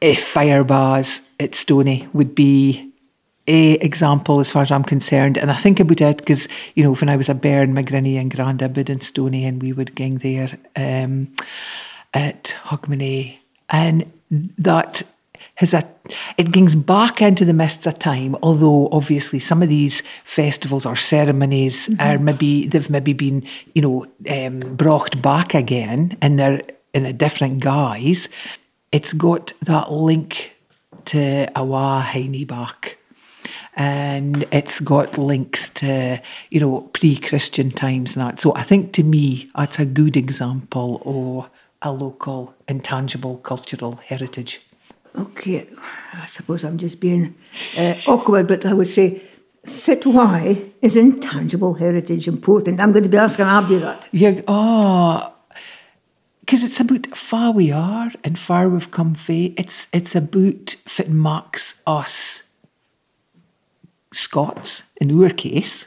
[0.00, 2.92] if fire bars at Stony would be
[3.46, 5.38] a example as far as I'm concerned.
[5.38, 8.16] And I think about it because, you know, when I was a bairn, my granny
[8.16, 11.34] and granda bid in Stony and we would gang there um,
[12.12, 13.36] at Hogmanay.
[13.68, 14.10] And
[14.58, 15.02] that
[15.56, 15.88] has a
[16.36, 20.94] it gings back into the mists of time, although obviously some of these festivals or
[20.94, 26.62] ceremonies are maybe they've maybe been, you know, um, brought back again and they're
[26.94, 28.28] in a different guise.
[28.92, 30.52] It's got that link
[31.06, 32.98] to awa Heine back
[33.76, 39.02] and it's got links to you know pre-christian times and that so i think to
[39.02, 41.50] me that's a good example of
[41.82, 44.60] a local intangible cultural heritage
[45.18, 45.66] Okay,
[46.12, 47.34] I suppose I'm just being
[47.74, 49.22] uh, awkward, but I would say,
[49.64, 52.80] fit why is intangible heritage important?
[52.80, 54.08] I'm going to be asking Abdi that.
[54.12, 55.32] yeah oh
[56.40, 59.52] because it's about far we are and far we've come fae.
[59.56, 62.42] It's it's about fit marks us
[64.16, 65.84] Scots in our case.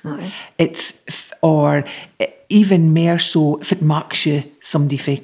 [0.58, 0.94] It's
[1.42, 1.84] or
[2.50, 5.18] even more so if it marks you somebody for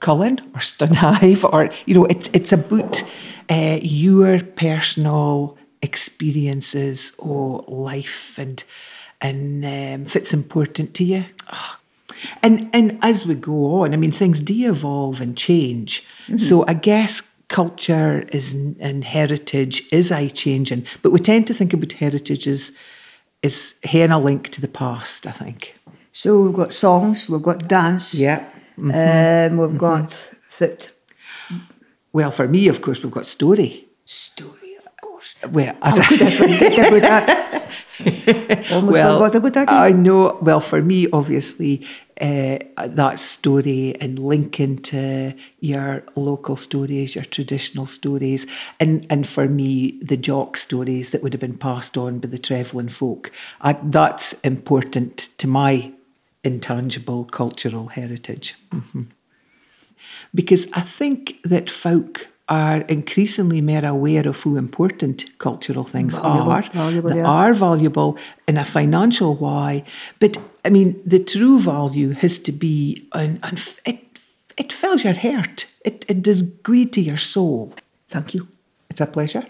[0.00, 3.02] Cullen or Stunhive or you know it's it's about
[3.50, 8.62] uh, your personal experiences or life and
[9.20, 11.24] and um, if it's important to you.
[11.48, 11.78] Ah.
[12.42, 16.04] And and as we go on, I mean things do evolve and change.
[16.38, 17.22] So I guess
[17.52, 22.72] culture is and heritage is I changing, but we tend to think about heritage as
[23.42, 25.26] is having a link to the past.
[25.26, 25.60] I think.
[26.12, 28.40] So we've got songs, we've got dance, yeah,
[28.76, 30.12] um, we've got
[30.58, 30.90] fit
[32.12, 33.86] Well, for me, of course, we've got story.
[34.04, 35.34] story, of course.
[35.50, 37.62] Well, as How could I forget about that?
[38.72, 39.68] Almost well, forgot about that.
[39.70, 40.38] I know.
[40.42, 41.86] Well, for me, obviously,
[42.22, 48.46] uh, that story and linking to your local stories, your traditional stories,
[48.80, 52.38] and and for me, the jock stories that would have been passed on by the
[52.38, 53.30] travelling folk.
[53.60, 55.92] I, that's important to my
[56.44, 58.54] intangible cultural heritage.
[58.70, 59.06] Mhm.
[60.34, 66.50] Because I think that folk are increasingly more aware of how important cultural things Valuable,
[66.50, 66.62] are.
[66.72, 67.26] valuable, They yeah.
[67.26, 69.84] are valuable in a financial way,
[70.18, 73.38] but I mean, the true value has to be, and,
[73.84, 74.00] it,
[74.56, 75.66] it fills your heart.
[75.84, 77.74] It, it does good to your soul.
[78.08, 78.48] Thank you.
[78.90, 79.46] It's a pleasure.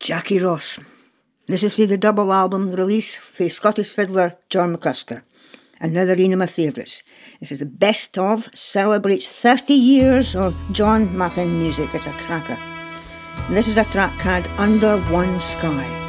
[0.00, 0.78] Jackie Ross.
[1.46, 5.22] This is the double album release for Scottish fiddler John McCusker.
[5.80, 7.02] Another one of my favourites.
[7.40, 11.94] This is the best of, celebrates 30 years of John Macken music.
[11.94, 12.58] It's a cracker.
[13.48, 16.05] And this is a track called Under One Sky.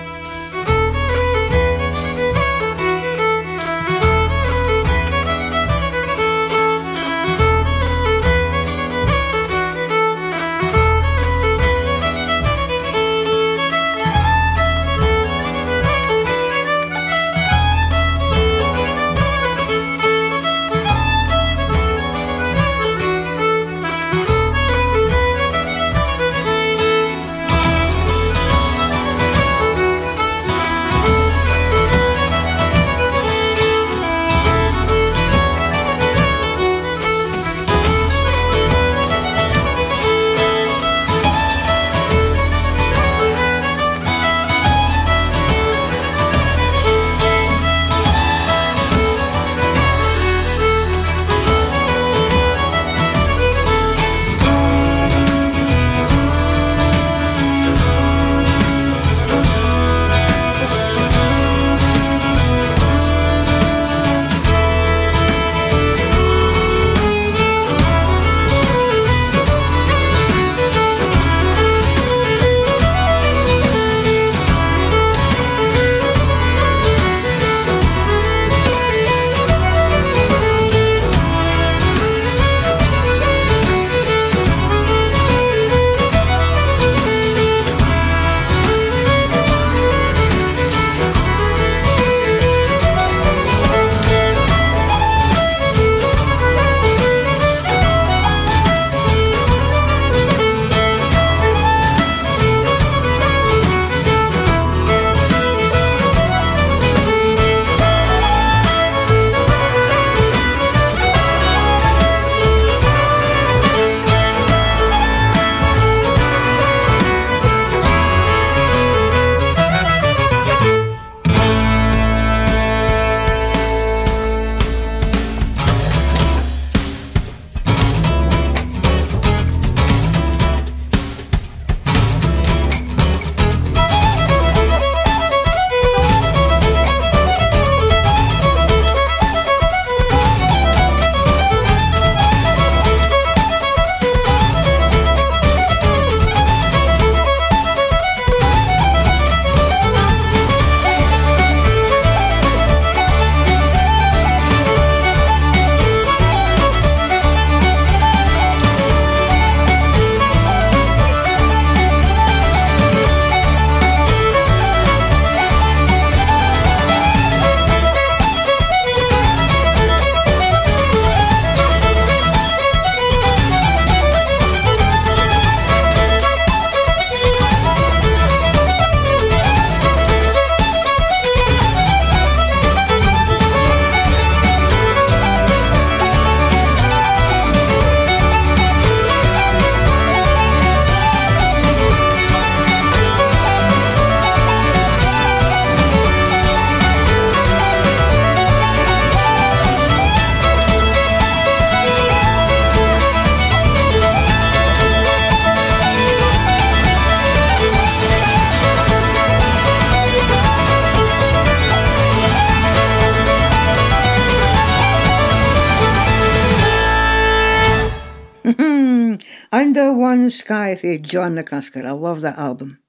[220.48, 221.86] Sky for John McCusker.
[221.86, 222.80] I love that album.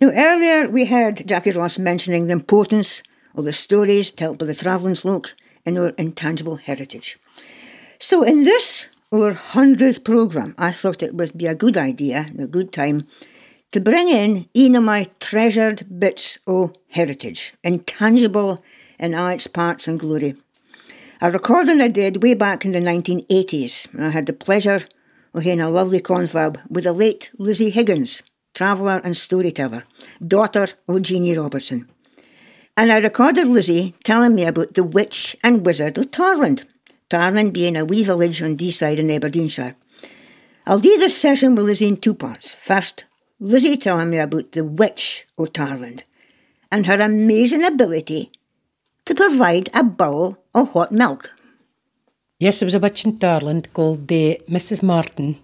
[0.00, 3.00] Now, earlier we heard Jackie Ross mentioning the importance
[3.36, 7.16] of the stories told by the travelling folk in our intangible heritage.
[8.00, 12.48] So, in this, our 100th programme, I thought it would be a good idea, a
[12.48, 13.06] good time,
[13.70, 18.64] to bring in one of my treasured bits of heritage, intangible
[18.98, 20.34] in all its parts and glory.
[21.20, 24.80] A recording I did way back in the 1980s, and I had the pleasure
[25.34, 28.22] of having a lovely confab with the late Lizzie Higgins,
[28.54, 29.84] traveller and storyteller,
[30.26, 31.88] daughter of Jeannie Robertson.
[32.76, 36.64] And I recorded Lizzie telling me about the witch and wizard of Tarland,
[37.10, 39.74] Tarland being a wee village on Deeside in Aberdeenshire.
[40.66, 42.52] I'll do this session with Lizzie in two parts.
[42.52, 43.04] First,
[43.40, 46.02] Lizzie telling me about the witch of Tarland
[46.70, 48.30] and her amazing ability
[49.06, 51.34] to provide a bowl of hot milk.
[52.40, 54.80] Yes, there was a witch in Tarland called uh, Mrs.
[54.80, 55.40] Martin,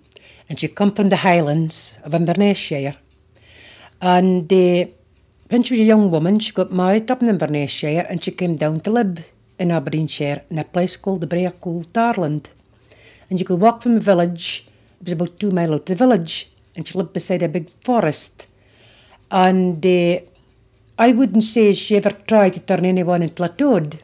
[0.48, 2.94] and she come from the Highlands of Inverness-shire.
[4.00, 4.86] And uh,
[5.48, 8.54] when she was a young woman, she got married up in Inverness-shire and she came
[8.54, 9.28] down to live
[9.58, 12.46] in Aberdeenshire in a place called the Brea called Tarland.
[13.28, 14.68] And you could walk from the village,
[15.00, 17.70] it was about two mile out of the village, and she lived beside a big
[17.82, 18.46] forest.
[19.32, 20.20] And uh,
[20.96, 23.98] I wouldn't say she ever tried to turn anyone into a toad,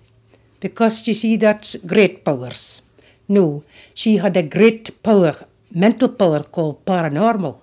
[0.60, 2.82] because you see, that's great powers.
[3.28, 5.34] No, she had a great power,
[5.72, 7.62] mental power called paranormal.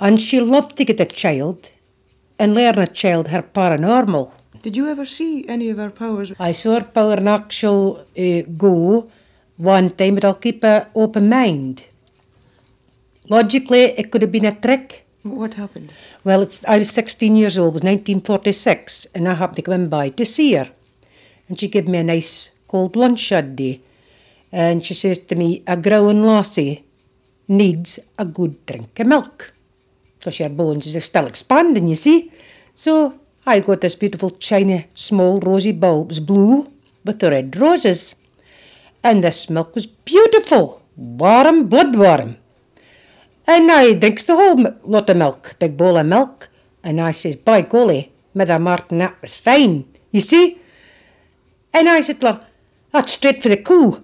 [0.00, 1.70] And she loved to get a child
[2.38, 4.32] and learn a child her paranormal.
[4.62, 6.32] Did you ever see any of her powers?
[6.38, 9.10] I saw her power in actual uh, go
[9.56, 11.84] one time, but I'll keep an open mind.
[13.28, 15.06] Logically, it could have been a trick.
[15.22, 15.92] What happened?
[16.24, 19.88] Well, it's, I was 16 years old, it was 1946, and I happened to come
[19.88, 20.70] by to see her.
[21.52, 23.82] And she gave me a nice cold lunch that day.
[24.50, 26.82] And she says to me, a growing lassie
[27.46, 29.52] needs a good drink of milk.
[30.18, 32.32] Because her bones are still expanding, you see.
[32.72, 36.72] So I got this beautiful china, small rosy bulbs, blue
[37.04, 38.14] with the red roses.
[39.04, 42.38] And this milk was beautiful, warm, blood warm.
[43.46, 46.48] And I drinks the whole lot of milk, big bowl of milk.
[46.82, 50.61] And I says, by golly, Madam Martin, that was fine, you see.
[51.72, 54.02] And I said that's straight for the coo,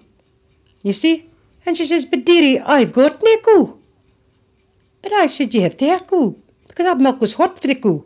[0.81, 1.29] you see.
[1.65, 3.79] And she says, but dearie, I've got no coo.
[5.01, 8.05] But I said, you have to have because that milk was hot for the coo.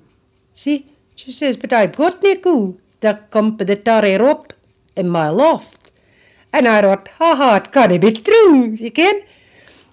[0.54, 0.90] See?
[1.16, 2.80] She says, but I've got no coo.
[3.30, 4.54] Come for the tarry rope
[4.96, 5.92] in my loft.
[6.52, 9.22] And I thought, ha ha, it can't be true, you can.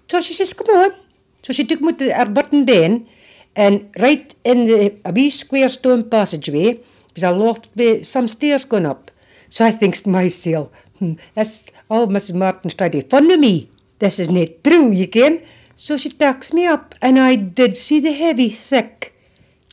[0.09, 0.93] So she says, come on.
[1.43, 3.07] So she took me to her button den,
[3.57, 6.81] and right in the a wee square stone passageway
[7.15, 9.10] was a loft with some stairs going up.
[9.51, 12.35] So I thinks to myself, hmm, that's all Mrs.
[12.37, 13.69] Martin's trying to fun me.
[13.99, 15.43] This is not true, you can.
[15.75, 19.13] So she takes me up, and I did see the heavy, thick,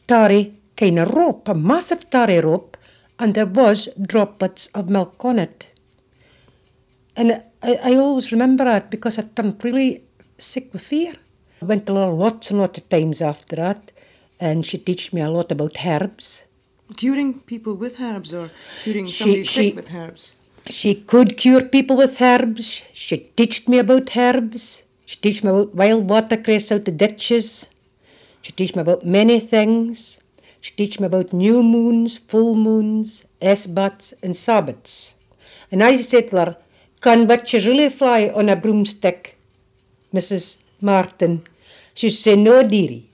[0.08, 2.76] tarry kind of rope, a massive tarry rope,
[3.20, 5.68] and there was droplets of milk on it.
[7.16, 10.04] And I, I always remember that because I turned really
[10.40, 11.14] sick with fear.
[11.62, 13.92] I went to lots and lots of times after that,
[14.40, 16.44] and she teach me a lot about herbs.
[16.96, 18.50] Curing people with herbs or
[18.84, 20.34] curing She- somebody she- sick with herbs?
[20.70, 22.84] She could cure people with herbs.
[22.94, 24.82] She teached me about herbs.
[25.06, 27.68] She teached me about wild watercress out the ditches.
[28.42, 30.20] She teached me about many things.
[30.60, 35.14] She teached me about new moons, full moons, esbats and sabbats.
[35.72, 36.58] And I said to her,
[37.02, 39.38] can witches really fly on a broomstick,
[40.14, 40.58] Mrs.
[40.82, 41.44] Martin?
[41.94, 43.10] She said, no, dearie.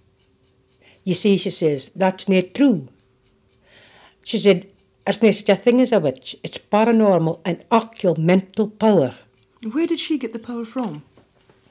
[1.03, 2.87] You see, she says, that's not true.
[4.23, 4.67] She said,
[5.05, 6.35] there's no such a thing as a witch.
[6.43, 9.15] It's paranormal and actual mental power.
[9.71, 11.03] Where did she get the power from?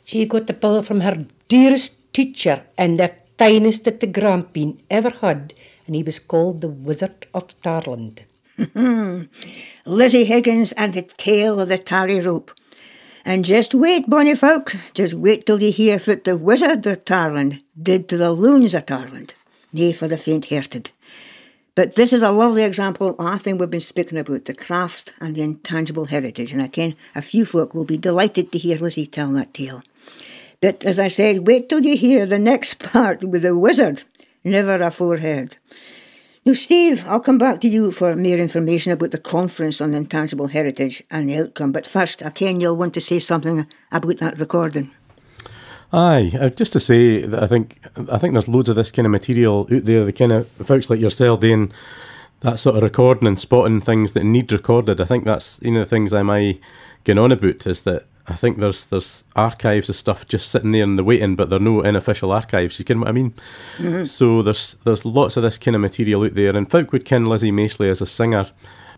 [0.05, 5.11] She got the power from her dearest teacher and the finest that the Grampian ever
[5.11, 5.55] had,
[5.87, 8.21] and he was called the Wizard of Tarland.
[9.87, 12.51] Lizzie Higgins and the tale of the tarry rope.
[13.25, 17.63] And just wait, bonny folk, just wait till you hear what the wizard of Tarland
[17.81, 19.31] did to the loons of Tarland.
[19.73, 20.91] Nay, for the faint-hearted.
[21.75, 25.35] But this is a lovely example I think we've been speaking about, the craft and
[25.35, 29.33] the intangible heritage, and again, a few folk will be delighted to hear Lizzie tell
[29.33, 29.83] that tale.
[30.61, 34.03] But as I said, wait till you hear the next part with the wizard,
[34.45, 35.57] never afore heard.
[36.45, 40.49] Now, Steve, I'll come back to you for more information about the conference on intangible
[40.49, 41.73] heritage and the outcome.
[41.73, 44.91] But first, I ken you'll want to say something about that recording.
[45.93, 47.79] Aye, uh, just to say that I think
[48.11, 50.05] I think there's loads of this kind of material out there.
[50.05, 51.71] The kind of folks like yourself doing
[52.41, 55.01] that sort of recording and spotting things that need recorded.
[55.01, 56.61] I think that's you know the things I might
[57.05, 60.85] get on about is that I think there's there's archives of stuff just sitting there
[60.85, 62.79] in the waiting, but there are no unofficial archives.
[62.79, 63.35] You get what I mean?
[64.05, 67.27] So there's there's lots of this kind of material out there, and folk would ken
[67.27, 68.47] Lizzie Maceley as a singer,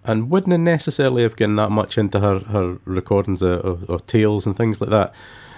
[0.04, 4.46] and wouldn't necessarily have gotten that much into her her recordings or, or, or tales
[4.46, 5.12] and things like that.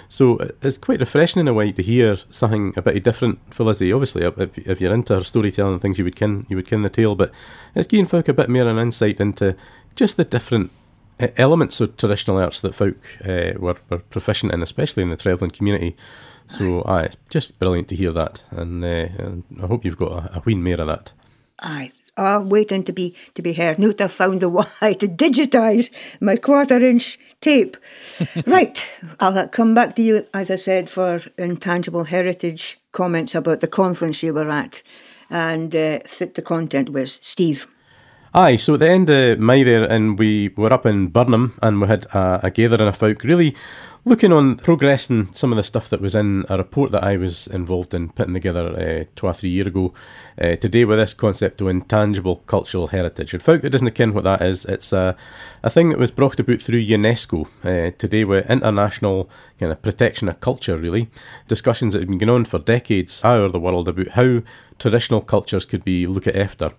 [0.08, 3.92] So it's quite refreshing in a way to hear something a bit different for Lizzie.
[3.92, 6.82] Obviously, if, if you're into her storytelling and things, you would ken you would ken
[6.82, 7.32] the tale, but
[7.74, 9.56] it's giving folk a bit more an insight into
[9.94, 10.70] just the different
[11.20, 15.16] uh, elements of traditional arts that folk uh, were, were proficient in, especially in the
[15.16, 15.96] travelling community.
[16.48, 20.12] So, aye, it's just brilliant to hear that, and, uh, and I hope you've got
[20.12, 21.12] a, a wheen more of that.
[21.58, 21.92] Aye.
[22.18, 23.76] I'm waiting to be to be heard.
[23.76, 27.76] That I've found a way to digitise my quarter inch tape.
[28.46, 28.84] right.
[29.20, 34.22] I'll come back to you, as I said, for intangible heritage comments about the conference
[34.22, 34.82] you were at
[35.30, 37.18] and uh, fit the content was.
[37.22, 37.66] Steve.
[38.34, 41.80] Aye, so at the end of May there, and we were up in Burnham, and
[41.80, 43.56] we had a, a gathering of folk really
[44.06, 47.48] looking on progressing some of the stuff that was in a report that I was
[47.48, 49.92] involved in putting together uh, two or three years ago.
[50.40, 53.34] Uh, today with this concept of intangible cultural heritage.
[53.34, 55.16] And folk that doesn't ken what that is, it's a,
[55.64, 57.48] a thing that was brought about through UNESCO.
[57.64, 59.28] Uh, today with international
[59.58, 61.10] kind of protection of culture, really.
[61.48, 64.42] Discussions that have been going on for decades over the world about how
[64.78, 66.70] traditional cultures could be looked after.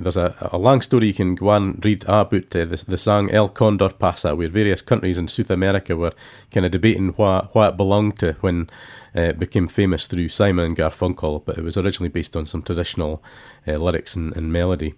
[0.00, 3.30] There's a, a long story you can go and read about uh, the, the song
[3.30, 6.14] El Condor Pasa, where various countries in South America were
[6.50, 8.70] kind of debating what, what it belonged to when
[9.14, 12.62] uh, it became famous through Simon and Garfunkel, but it was originally based on some
[12.62, 13.22] traditional
[13.68, 14.94] uh, lyrics and, and melody.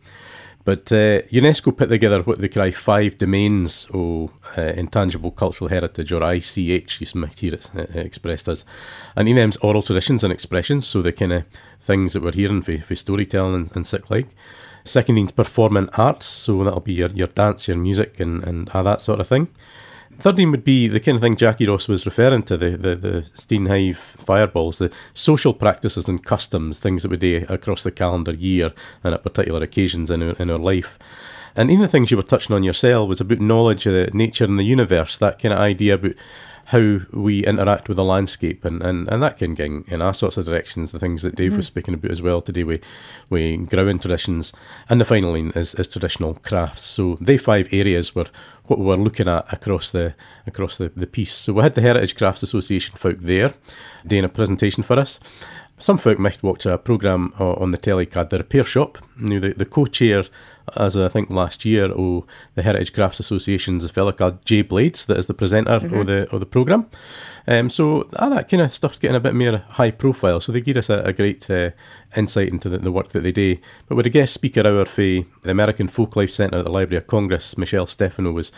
[0.65, 6.13] But uh, UNESCO put together what they call five domains of uh, intangible cultural heritage,
[6.13, 8.65] or ICH, you might hear it uh, expressed as.
[9.17, 11.47] And in them's oral traditions and expressions, so the kind of
[11.81, 14.29] things that we're hearing for, for storytelling and, and sick like.
[14.85, 19.01] Second means performing arts, so that'll be your, your dance, your music, and, and that
[19.01, 19.49] sort of thing.
[20.19, 22.95] Third one would be the kind of thing Jackie Ross was referring to, the, the,
[22.95, 28.33] the Steenhive fireballs, the social practices and customs, things that we do across the calendar
[28.33, 28.73] year
[29.03, 30.99] and at particular occasions in our, in our life.
[31.57, 34.45] And even the things you were touching on yourself was about knowledge of the nature
[34.45, 36.13] and the universe, that kind of idea about
[36.73, 40.39] how we interact with the landscape and, and, and that can go in all sorts
[40.39, 41.73] of directions, the things that Dave was mm-hmm.
[41.73, 42.83] speaking about as well today with,
[43.29, 44.55] with growing traditions.
[44.89, 46.87] And the final line is, is traditional crafts.
[46.87, 48.25] So they five areas were
[48.65, 50.15] what we were looking at across the
[50.47, 51.35] across the, the piece.
[51.35, 53.53] So we had the Heritage Crafts Association folk there
[54.07, 55.21] doing a presentation for us.
[55.83, 58.99] Some folk might watch a programme uh, on the telly called The Repair Shop.
[59.19, 60.23] Now, the, the co chair,
[60.77, 62.25] as I think last year, of
[62.55, 66.07] the Heritage Crafts Association is a fellow called Jay Blades, that is the presenter of
[66.07, 66.89] the of the programme.
[67.49, 70.39] Um, so ah, that kind of stuff's getting a bit more high profile.
[70.39, 71.71] So they give us a, a great uh,
[72.17, 73.57] insight into the, the work that they do.
[73.89, 77.09] But with a guest speaker hour for the American Folklife Centre at the Library of
[77.09, 78.53] Congress, Michelle Stefano was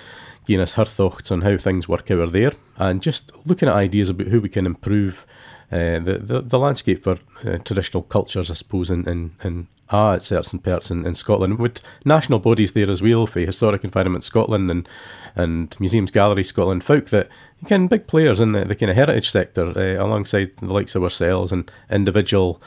[0.45, 4.11] giving us her thoughts on how things work over there and just looking at ideas
[4.11, 5.27] about how we can improve
[5.75, 10.15] uh, the, the the landscape for uh, traditional cultures, I suppose, in in, in ah,
[10.15, 14.23] at certain parts in, in Scotland, with national bodies there as well for Historic Environment
[14.23, 14.89] Scotland and
[15.35, 17.29] and Museums Gallery Scotland, folk that
[17.67, 21.03] can big players in the, the kind of heritage sector, uh, alongside the likes of
[21.03, 22.63] ourselves and individual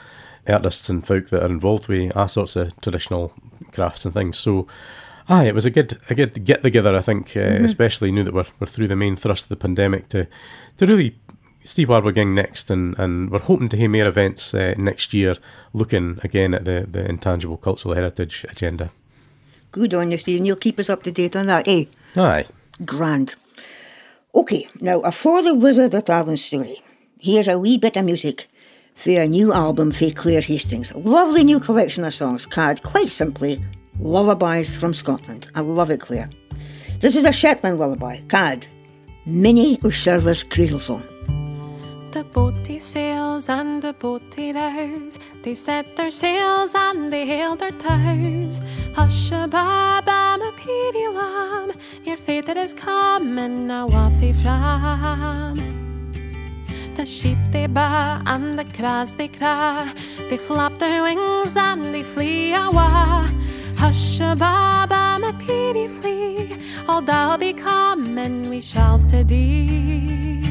[0.45, 3.31] artists and folk that are involved with all sorts of traditional
[3.71, 4.37] crafts and things.
[4.37, 4.67] So.
[5.29, 6.95] Aye, it was a good a good get together.
[6.95, 10.07] I think, uh, especially now that we're, we're through the main thrust of the pandemic,
[10.09, 10.25] to
[10.77, 11.17] to really
[11.68, 15.13] see where we're going next, and, and we're hoping to hear more events uh, next
[15.13, 15.36] year,
[15.74, 18.89] looking again at the, the intangible cultural heritage agenda.
[19.72, 20.38] Good on you, Steve.
[20.38, 21.86] And you'll keep us up to date on that, eh?
[22.15, 22.45] Aye,
[22.86, 23.36] Grand.
[24.34, 26.82] Okay, now for the Wizard of Tarland story,
[27.20, 28.47] here's a wee bit of music
[28.95, 30.91] for a new album for Claire Hastings.
[30.91, 33.61] A lovely new collection of songs called, quite simply,
[33.99, 35.49] Lullabies from Scotland.
[35.55, 36.30] I love it, Claire.
[36.99, 38.68] This is a Shetland lullaby called
[39.26, 41.03] Minnie O'Sherver's Cradle Song.
[42.11, 45.19] The boaty sails and the boaty rows.
[45.43, 48.61] They set their sails and they hailed their tows.
[48.95, 51.73] Hush a bab, I'm a peedy lamb.
[52.05, 55.57] Your fate is coming now off from.
[56.95, 59.93] The sheep they baa and the craws they cry.
[60.29, 63.29] They flap their wings and they flee awa.
[63.77, 66.55] Hush a bab, I'm a peedy flea.
[66.87, 70.46] All thou be coming, we shall to thee.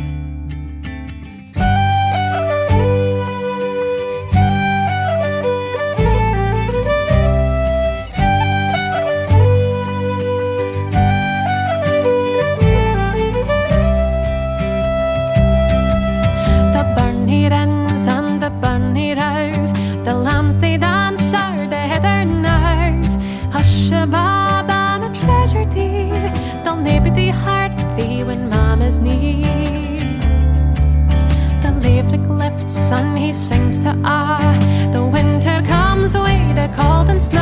[32.67, 34.59] the sun he sings to ah.
[34.93, 37.41] The winter comes with a cold and snow.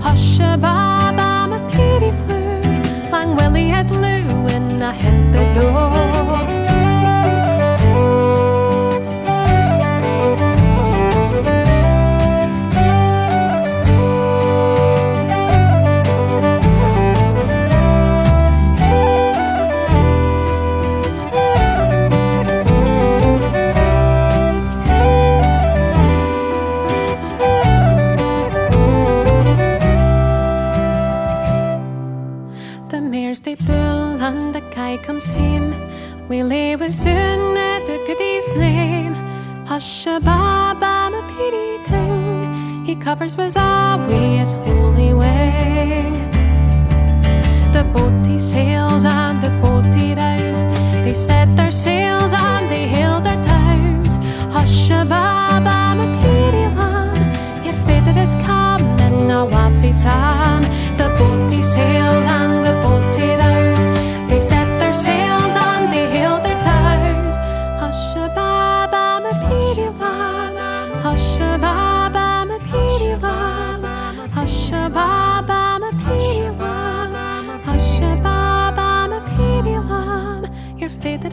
[0.00, 3.10] Hush a baba, my pity flew.
[3.10, 4.92] Lang Willie has loo in the
[5.32, 5.99] the door.
[43.10, 44.54] Covers was always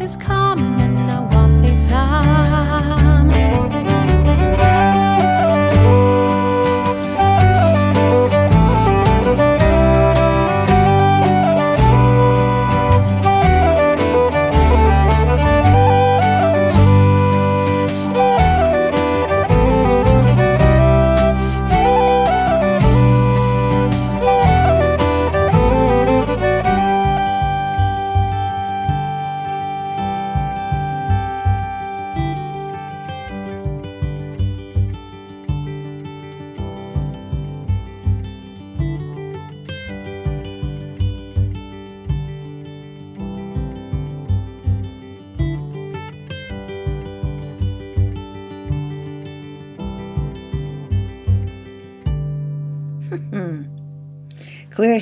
[0.08, 0.97] is coming,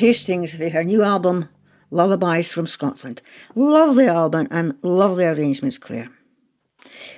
[0.05, 1.49] Hastings for her new album,
[1.89, 3.23] Lullabies from Scotland.
[3.55, 6.11] Lovely album and lovely arrangements, Claire.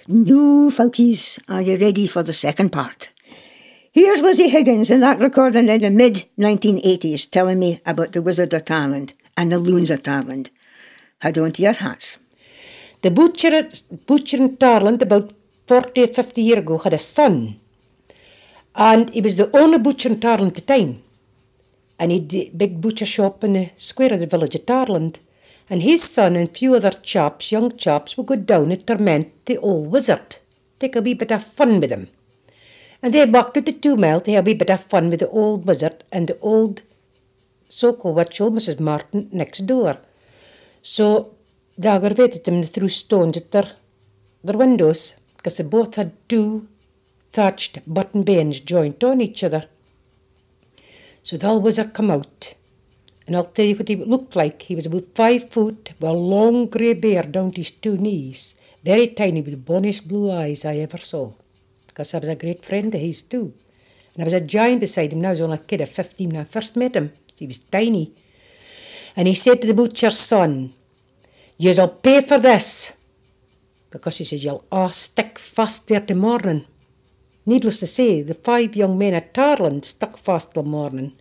[0.08, 3.10] New folkies, are you ready for the second part?
[3.92, 8.54] Here's Lizzie Higgins in that recording in the mid 1980s telling me about the Wizard
[8.54, 10.48] of Tarland and the Loons of Tarland.
[11.20, 12.16] Head on to your hats.
[13.02, 13.68] The butcher
[14.06, 15.34] butcher in Tarland about
[15.68, 17.60] 40 or 50 years ago had a son.
[18.76, 21.04] And he was the only butcher in Tarland at the time.
[22.00, 25.18] And he'd a big butcher shop in the square of the village of Tarland.
[25.70, 29.58] And his son and few other chaps, young chaps, would go down and torment the
[29.58, 30.38] old wizard.
[30.80, 32.08] Take a wee bit of fun with him.
[33.02, 35.20] And they walked out the two mile to have a wee bit of fun with
[35.20, 36.82] the old wizard and the old
[37.70, 38.80] so-called witch old Mrs.
[38.80, 39.98] Martin next door.
[40.82, 41.36] So
[41.78, 43.72] they aggravated them and threw stones at their,
[44.44, 46.68] their windows because they both had two
[47.34, 49.66] thatched button banes joined on each other.
[51.28, 52.54] So the was a come out,
[53.26, 54.62] and I'll tell you what he looked like.
[54.62, 58.56] He was about five foot, with a long grey beard down to his two knees,
[58.82, 61.34] very tiny, with the bonniest blue eyes I ever saw.
[61.86, 63.52] Because I was a great friend of his too.
[64.14, 65.20] And I was a giant beside him.
[65.20, 67.12] Now I was only a kid of 15 when I first met him.
[67.36, 68.14] He was tiny.
[69.18, 70.74] And he said to the butcher's son,
[71.58, 72.94] You'll pay for this.
[73.92, 76.68] Because he said, You'll all stick fast there morning.
[77.48, 81.14] Needless to say, the five young men at Tarland stuck fast till morning.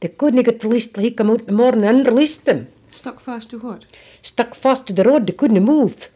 [0.00, 2.66] They couldn't get released till he come out in the morning and released them.
[2.90, 3.84] Stuck fast to what?
[4.22, 6.10] Stuck fast to the road, they couldn't move.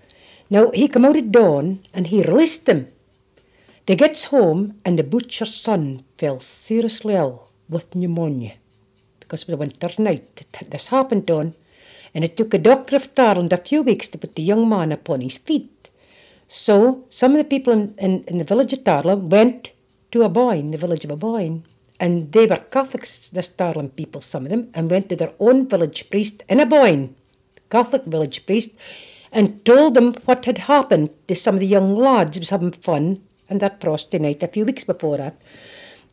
[0.50, 2.88] Now he come out at dawn and he released them.
[3.86, 8.54] They gets home and the butcher's son fell seriously ill with pneumonia
[9.30, 11.54] because was a winter night that this happened on,
[12.12, 14.90] and it took a doctor of Tarland a few weeks to put the young man
[14.90, 15.79] upon his feet.
[16.52, 19.70] So some of the people in, in, in the village of Tarland went
[20.10, 21.62] to Aboyne, the village of Aboyne,
[22.00, 25.68] and they were Catholics, the Tarland people, some of them, and went to their own
[25.68, 27.14] village priest in Aboyne,
[27.70, 28.70] Catholic village priest,
[29.30, 32.72] and told them what had happened to some of the young lads who was having
[32.72, 35.40] fun on that frosty night a few weeks before that.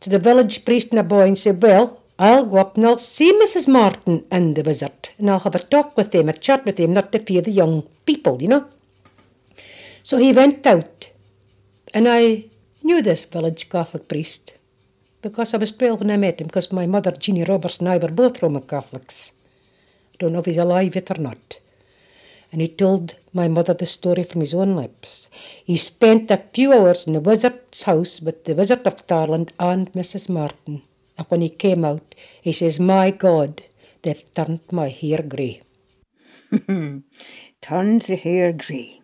[0.00, 3.66] So the village priest in Aboyne said, Well, I'll go up and I'll see Mrs.
[3.66, 6.92] Martin and the wizard, and I'll have a talk with him, a chat with him,
[6.92, 8.68] not to fear the young people, you know.
[10.08, 11.12] So he went out,
[11.92, 12.46] and I
[12.82, 14.54] knew this village Catholic priest
[15.20, 17.98] because I was 12 when I met him, because my mother, Jeannie Roberts, and I
[17.98, 19.32] were both Roman Catholics.
[20.14, 21.60] I don't know if he's alive yet or not.
[22.50, 25.28] And he told my mother the story from his own lips.
[25.62, 29.92] He spent a few hours in the wizard's house with the wizard of Tarland and
[29.92, 30.30] Mrs.
[30.30, 30.84] Martin.
[31.18, 33.60] And when he came out, he says, My God,
[34.00, 35.60] they've turned my hair grey.
[37.60, 38.97] Turned the hair grey.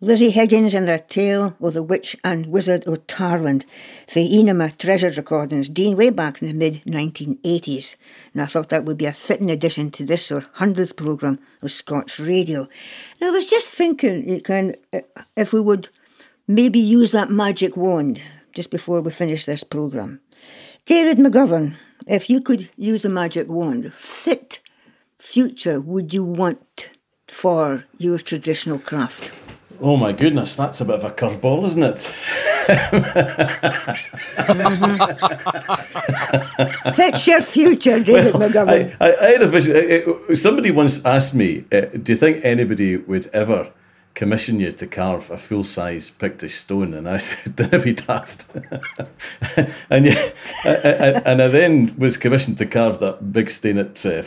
[0.00, 3.64] Lizzie Higgins and her tale of the witch and wizard of Tarland
[4.06, 7.96] for Enema Treasured Recordings, Dean way back in the mid 1980s.
[8.32, 11.72] And I thought that would be a fitting addition to this or 100th programme of
[11.72, 12.68] Scots Radio.
[13.20, 15.00] And I was just thinking eh, can, eh,
[15.36, 15.88] if we would
[16.46, 18.20] maybe use that magic wand
[18.52, 20.20] just before we finish this programme.
[20.86, 21.74] David McGovern,
[22.06, 24.60] if you could use a magic wand, fit
[25.18, 26.90] future would you want
[27.26, 29.32] for your traditional craft?
[29.80, 31.98] Oh my goodness, that's a bit of a curveball, isn't it?
[36.94, 38.96] Fix your future, David McGovern.
[39.00, 39.76] I, I, I had a vision.
[39.76, 43.70] uh, uh, Somebody once asked me, uh, "Do you think anybody would ever
[44.18, 48.46] commission you to carve a full-size Pictish stone?" And I said, "Don't be daft."
[49.90, 50.30] and yeah,
[50.64, 54.22] I, I, and I then was commissioned to carve that big stone at uh,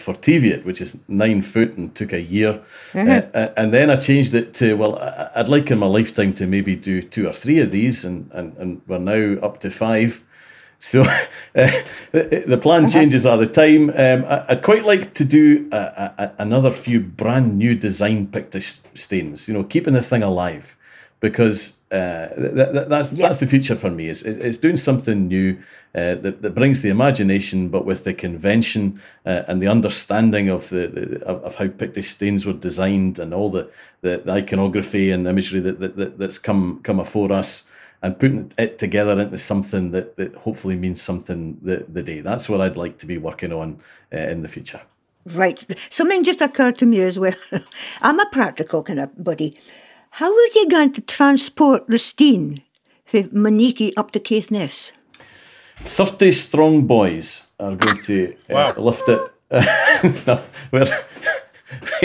[0.64, 2.62] which is nine foot and took a year.
[2.96, 4.98] Uh, uh, and then I changed it to well,
[5.36, 8.56] I'd like in my lifetime to maybe do two or three of these, and and,
[8.58, 10.24] and we're now up to five.
[10.82, 11.06] So uh,
[12.12, 13.92] the the plan changes all the time.
[13.92, 15.78] Um, I, I'd quite like to do a,
[16.18, 19.48] a, another few brand new design Pictish stains.
[19.48, 20.76] You know, keeping the thing alive,
[21.20, 24.10] because uh, th- th- that's that's the future for me.
[24.10, 25.60] Is it's doing something new
[25.94, 30.70] uh, that that brings the imagination, but with the convention uh, and the understanding of
[30.70, 33.70] the, the of, of how Pictish stains were designed and all the,
[34.02, 37.66] the, the iconography and imagery that, that, that that's come come afore us
[38.02, 42.22] and putting it together into something that, that hopefully means something the, the day.
[42.22, 43.80] That's what I'd like to be working on
[44.14, 44.82] uh, in the future.
[45.26, 45.64] Right.
[45.90, 47.36] Something just occurred to me as well.
[48.02, 49.58] I'm a practical kind of buddy.
[50.12, 52.64] How are you going to transport the steen
[53.06, 54.92] from Monikie up to Caithness?
[55.76, 59.22] 30 strong boys are going to uh, lift it.
[60.28, 60.42] no,
[60.72, 60.86] we're,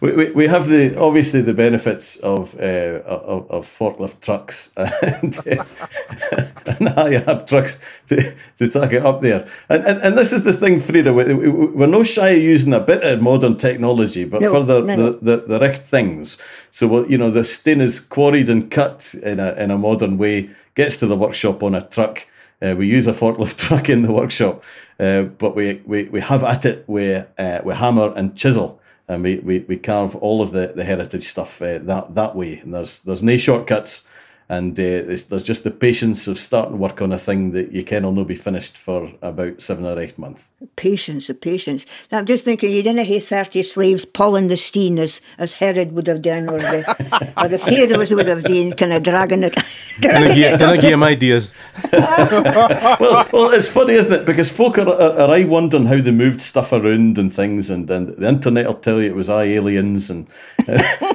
[0.00, 5.36] we, we, we have the obviously the benefits of uh, of, of forklift trucks and,
[5.46, 5.64] uh,
[6.78, 7.78] and high-up trucks
[8.08, 9.46] to, to take it up there.
[9.68, 12.72] And, and and this is the thing, Frieda, we, we, we're no shy of using
[12.72, 15.12] a bit of modern technology, but No, for the, no, no.
[15.12, 16.38] the, the, the right things.
[16.70, 20.18] So, well, you know, the stain is quarried and cut in a, in a modern
[20.18, 22.26] way, gets to the workshop on a truck.
[22.62, 24.62] Uh, we use a forklift truck in the workshop,
[24.98, 28.80] uh, but we, we, we have at it with, uh, with hammer and chisel.
[29.08, 32.58] And we, we, we carve all of the, the heritage stuff uh, that that way.
[32.58, 34.06] And there's there's no shortcuts.
[34.50, 37.84] And uh, there's, there's just the patience of starting work on a thing that you
[37.84, 40.48] can only be finished for about seven or eight months.
[40.74, 41.86] Patience, the patience.
[42.10, 45.92] Now, I'm just thinking you didn't have 30 slaves pulling the steen as, as Herod
[45.92, 49.54] would have done, or the, or the pharaohs would have done, kind of dragging it.
[50.00, 51.54] Did I give, I give him ideas?
[51.92, 54.26] well, well, it's funny, isn't it?
[54.26, 57.88] Because folk are, are, are I wondering how they moved stuff around and things, and,
[57.90, 60.26] and the internet will tell you it was I aliens and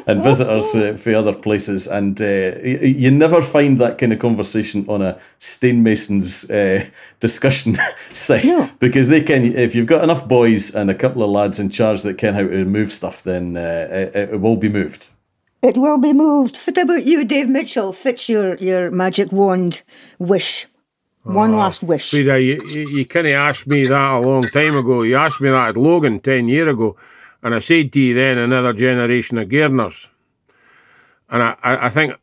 [0.08, 4.20] and visitors uh, from other places, and uh, you, you never find that kind of
[4.20, 7.78] conversation on a stonemasons uh, discussion
[8.14, 9.44] site because they can.
[9.44, 12.42] If you've got enough boys and a couple of lads in charge that can how
[12.42, 15.08] to move stuff, then uh, it, it will be moved.
[15.62, 16.58] It will be moved.
[16.58, 17.92] What about you, Dave Mitchell?
[17.92, 19.82] Fix your, your magic wand
[20.20, 20.68] wish.
[21.24, 22.12] One last wish.
[22.12, 25.02] Frieda, you, you, you couldn't ask me that a long time ago.
[25.02, 26.96] You asked me that at Logan 10 year ago,
[27.42, 30.08] and I said to you then, another generation of Gairners.
[31.32, 32.14] And I, I, I think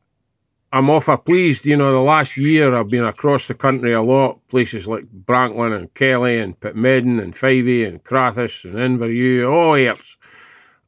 [0.75, 1.66] I'm awful pleased.
[1.66, 5.77] You know, the last year I've been across the country a lot, places like Branklyn
[5.77, 10.16] and Kellie and Pitmedden and Fyvie and Crathes and Inverewe, all airs.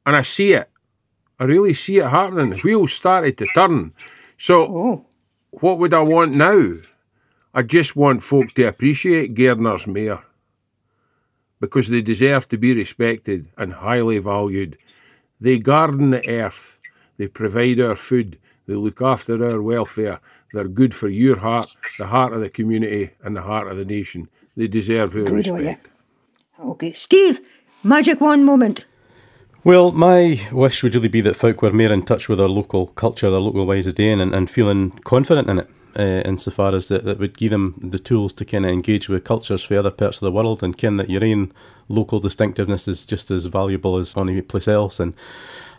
[0.06, 0.70] And I see it.
[1.38, 2.50] I really see it happening.
[2.50, 3.92] The wheels started to turn.
[4.38, 5.06] So, oh.
[5.50, 6.76] what would I want now?
[7.52, 10.22] I just want folk to appreciate Gairners Mayor
[11.60, 14.78] because they deserve to be respected and highly valued.
[15.40, 16.76] They garden the earth,
[17.18, 20.20] they provide our food, they look after our welfare.
[20.52, 23.84] They're good for your heart, the heart of the community, and the heart of the
[23.84, 24.28] nation.
[24.56, 25.88] They deserve our Good oh, respect.
[26.60, 26.92] Okay.
[26.92, 27.40] Steve,
[27.82, 28.84] magic one moment.
[29.64, 32.88] Well, my wish would really be that folk were more in touch with their local
[32.88, 36.88] culture, their local ways of doing, and, and feeling confident in it, uh, insofar as
[36.88, 39.90] that, that would give them the tools to kind of engage with cultures from other
[39.90, 41.52] parts of the world and ken that your own
[41.88, 45.00] local distinctiveness is just as valuable as any place else.
[45.00, 45.14] And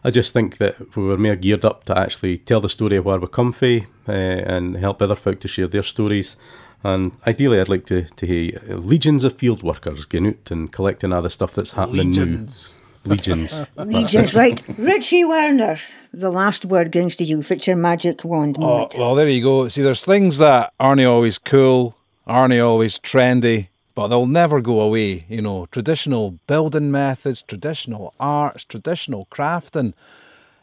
[0.04, 3.06] I just think that we were more geared up to actually tell the story of
[3.06, 6.38] where we come from uh, and help other folk to share their stories.
[6.84, 11.12] And ideally, I'd like to, to hear legions of field workers going out and collecting
[11.12, 12.76] all the stuff that's happening Legions.
[13.06, 13.66] Legions.
[13.78, 14.62] Legions, right.
[14.78, 15.78] Richie Werner,
[16.14, 17.44] the last word goes to you.
[17.44, 18.96] Fix your magic wand Oh, moment.
[18.98, 19.68] well, there you go.
[19.70, 21.96] See, there's things that aren't always cool,
[22.26, 25.26] aren't always trendy, but they'll never go away.
[25.30, 29.94] You know, traditional building methods, traditional arts, traditional crafting.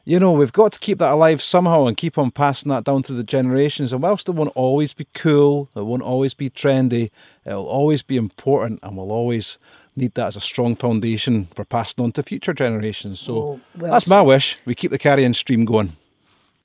[0.05, 3.05] You know, we've got to keep that alive somehow and keep on passing that down
[3.05, 3.93] through the generations.
[3.93, 7.11] And whilst it won't always be cool, it won't always be trendy,
[7.47, 9.59] it'll always be important and we'll always
[9.97, 13.21] need that as a strong foundation for passing on to future generations.
[13.21, 14.59] So Oh, well that's my wish.
[14.65, 15.97] We keep the carrying stream going.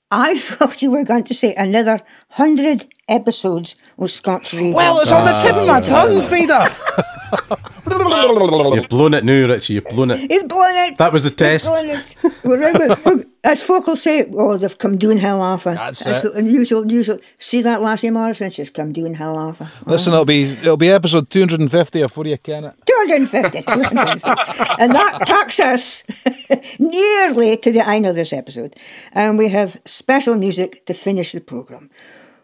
[0.09, 1.99] I thought you were going to say another
[2.29, 4.75] hundred episodes of Scots Radio.
[4.75, 5.81] Well, it's on the tip of my ah.
[5.81, 6.73] tongue, Frieda.
[7.87, 9.73] You've blown it now, Richie.
[9.73, 10.31] You've blown it.
[10.31, 10.97] He's blown it.
[10.97, 11.65] That was the test.
[11.65, 12.05] blown it.
[12.43, 15.73] We're right, look, As folk will say, oh, they've come doing hell offer.
[15.73, 16.33] That's That's it.
[16.33, 17.19] the usual, usual.
[17.39, 18.51] See that Lassie Morrison?
[18.51, 19.69] She's come doing hell offer.
[19.85, 22.73] Listen, it'll be it'll be episode 250 before you can it.
[22.85, 24.29] 250, 250.
[24.79, 26.03] and that takes us
[26.79, 28.75] nearly to the end of this episode.
[29.13, 31.89] And we have special music to finish the programme.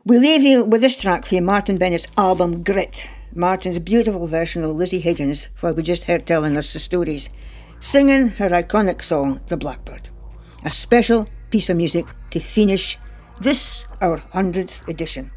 [0.06, 3.08] We leave you with this track from Martin Bennett's album Grit.
[3.36, 7.30] Martin's beautiful version of Lizzie Higgins, who we just heard telling us the stories,
[7.80, 10.10] singing her iconic song, The Blackbird.
[10.64, 13.00] A special piece of music to finish
[13.42, 15.32] this, our 100th edition.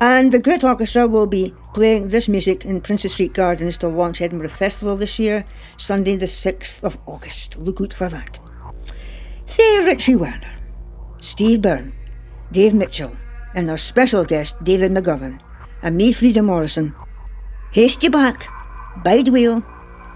[0.00, 4.20] And the Grit Orchestra will be playing this music in Princes Street Gardens to launch
[4.20, 5.44] Edinburgh Festival this year,
[5.76, 7.56] Sunday the 6th of August.
[7.56, 8.40] Look out for that.
[9.46, 10.56] Faye Richie Werner,
[11.20, 11.92] Steve Byrne,
[12.50, 13.12] Dave Mitchell,
[13.54, 15.38] and our special guest David McGovern,
[15.82, 16.94] and me, Frieda Morrison.
[17.70, 18.48] Haste you back,
[19.04, 19.62] bide wheel,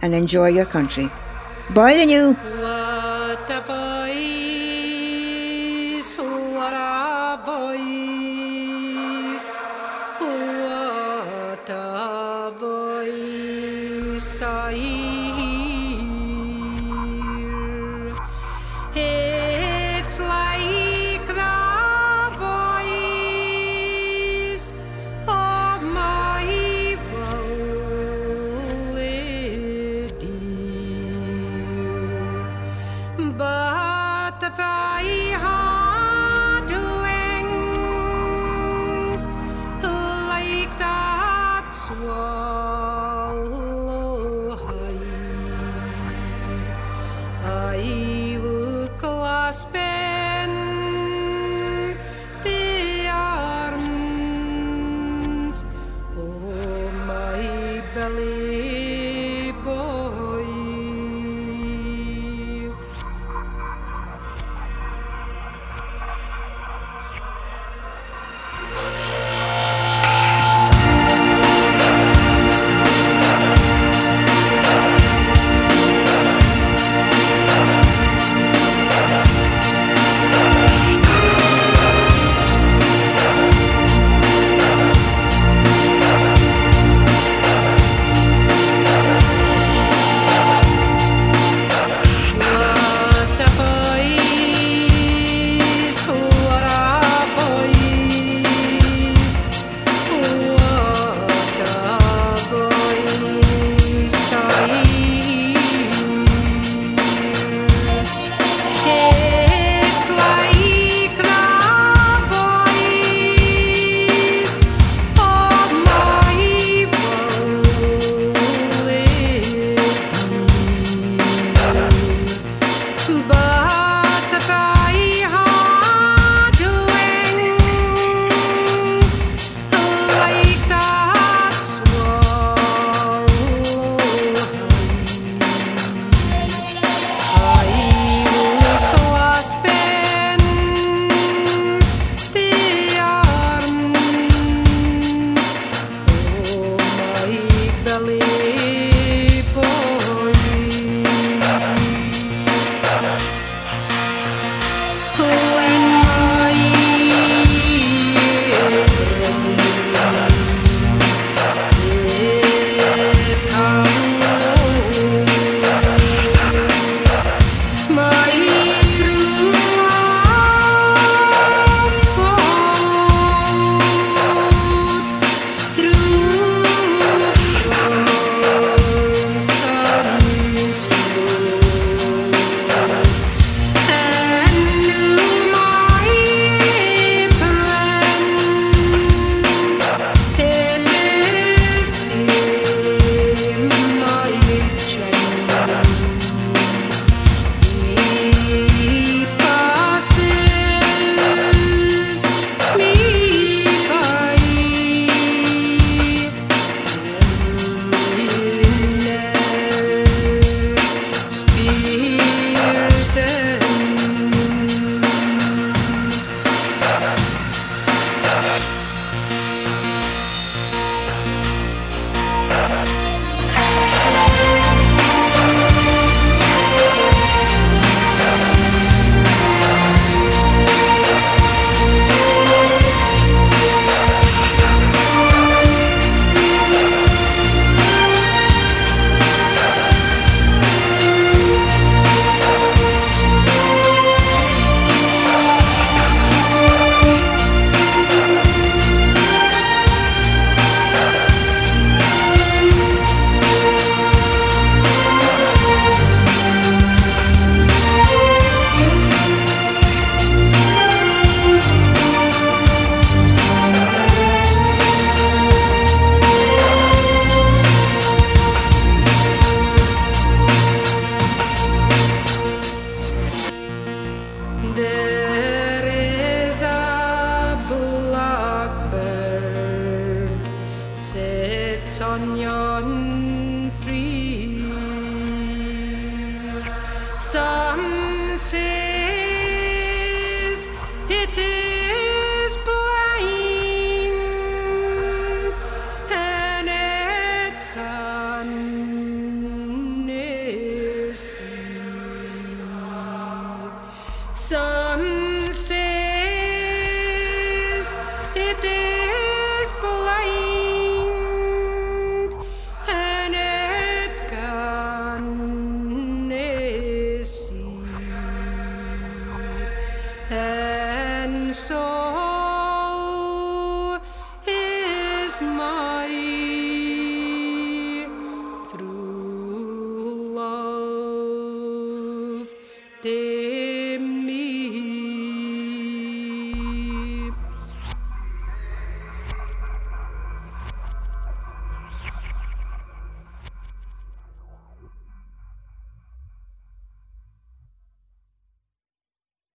[0.00, 1.10] and enjoy your country.
[1.74, 2.36] Bye the new.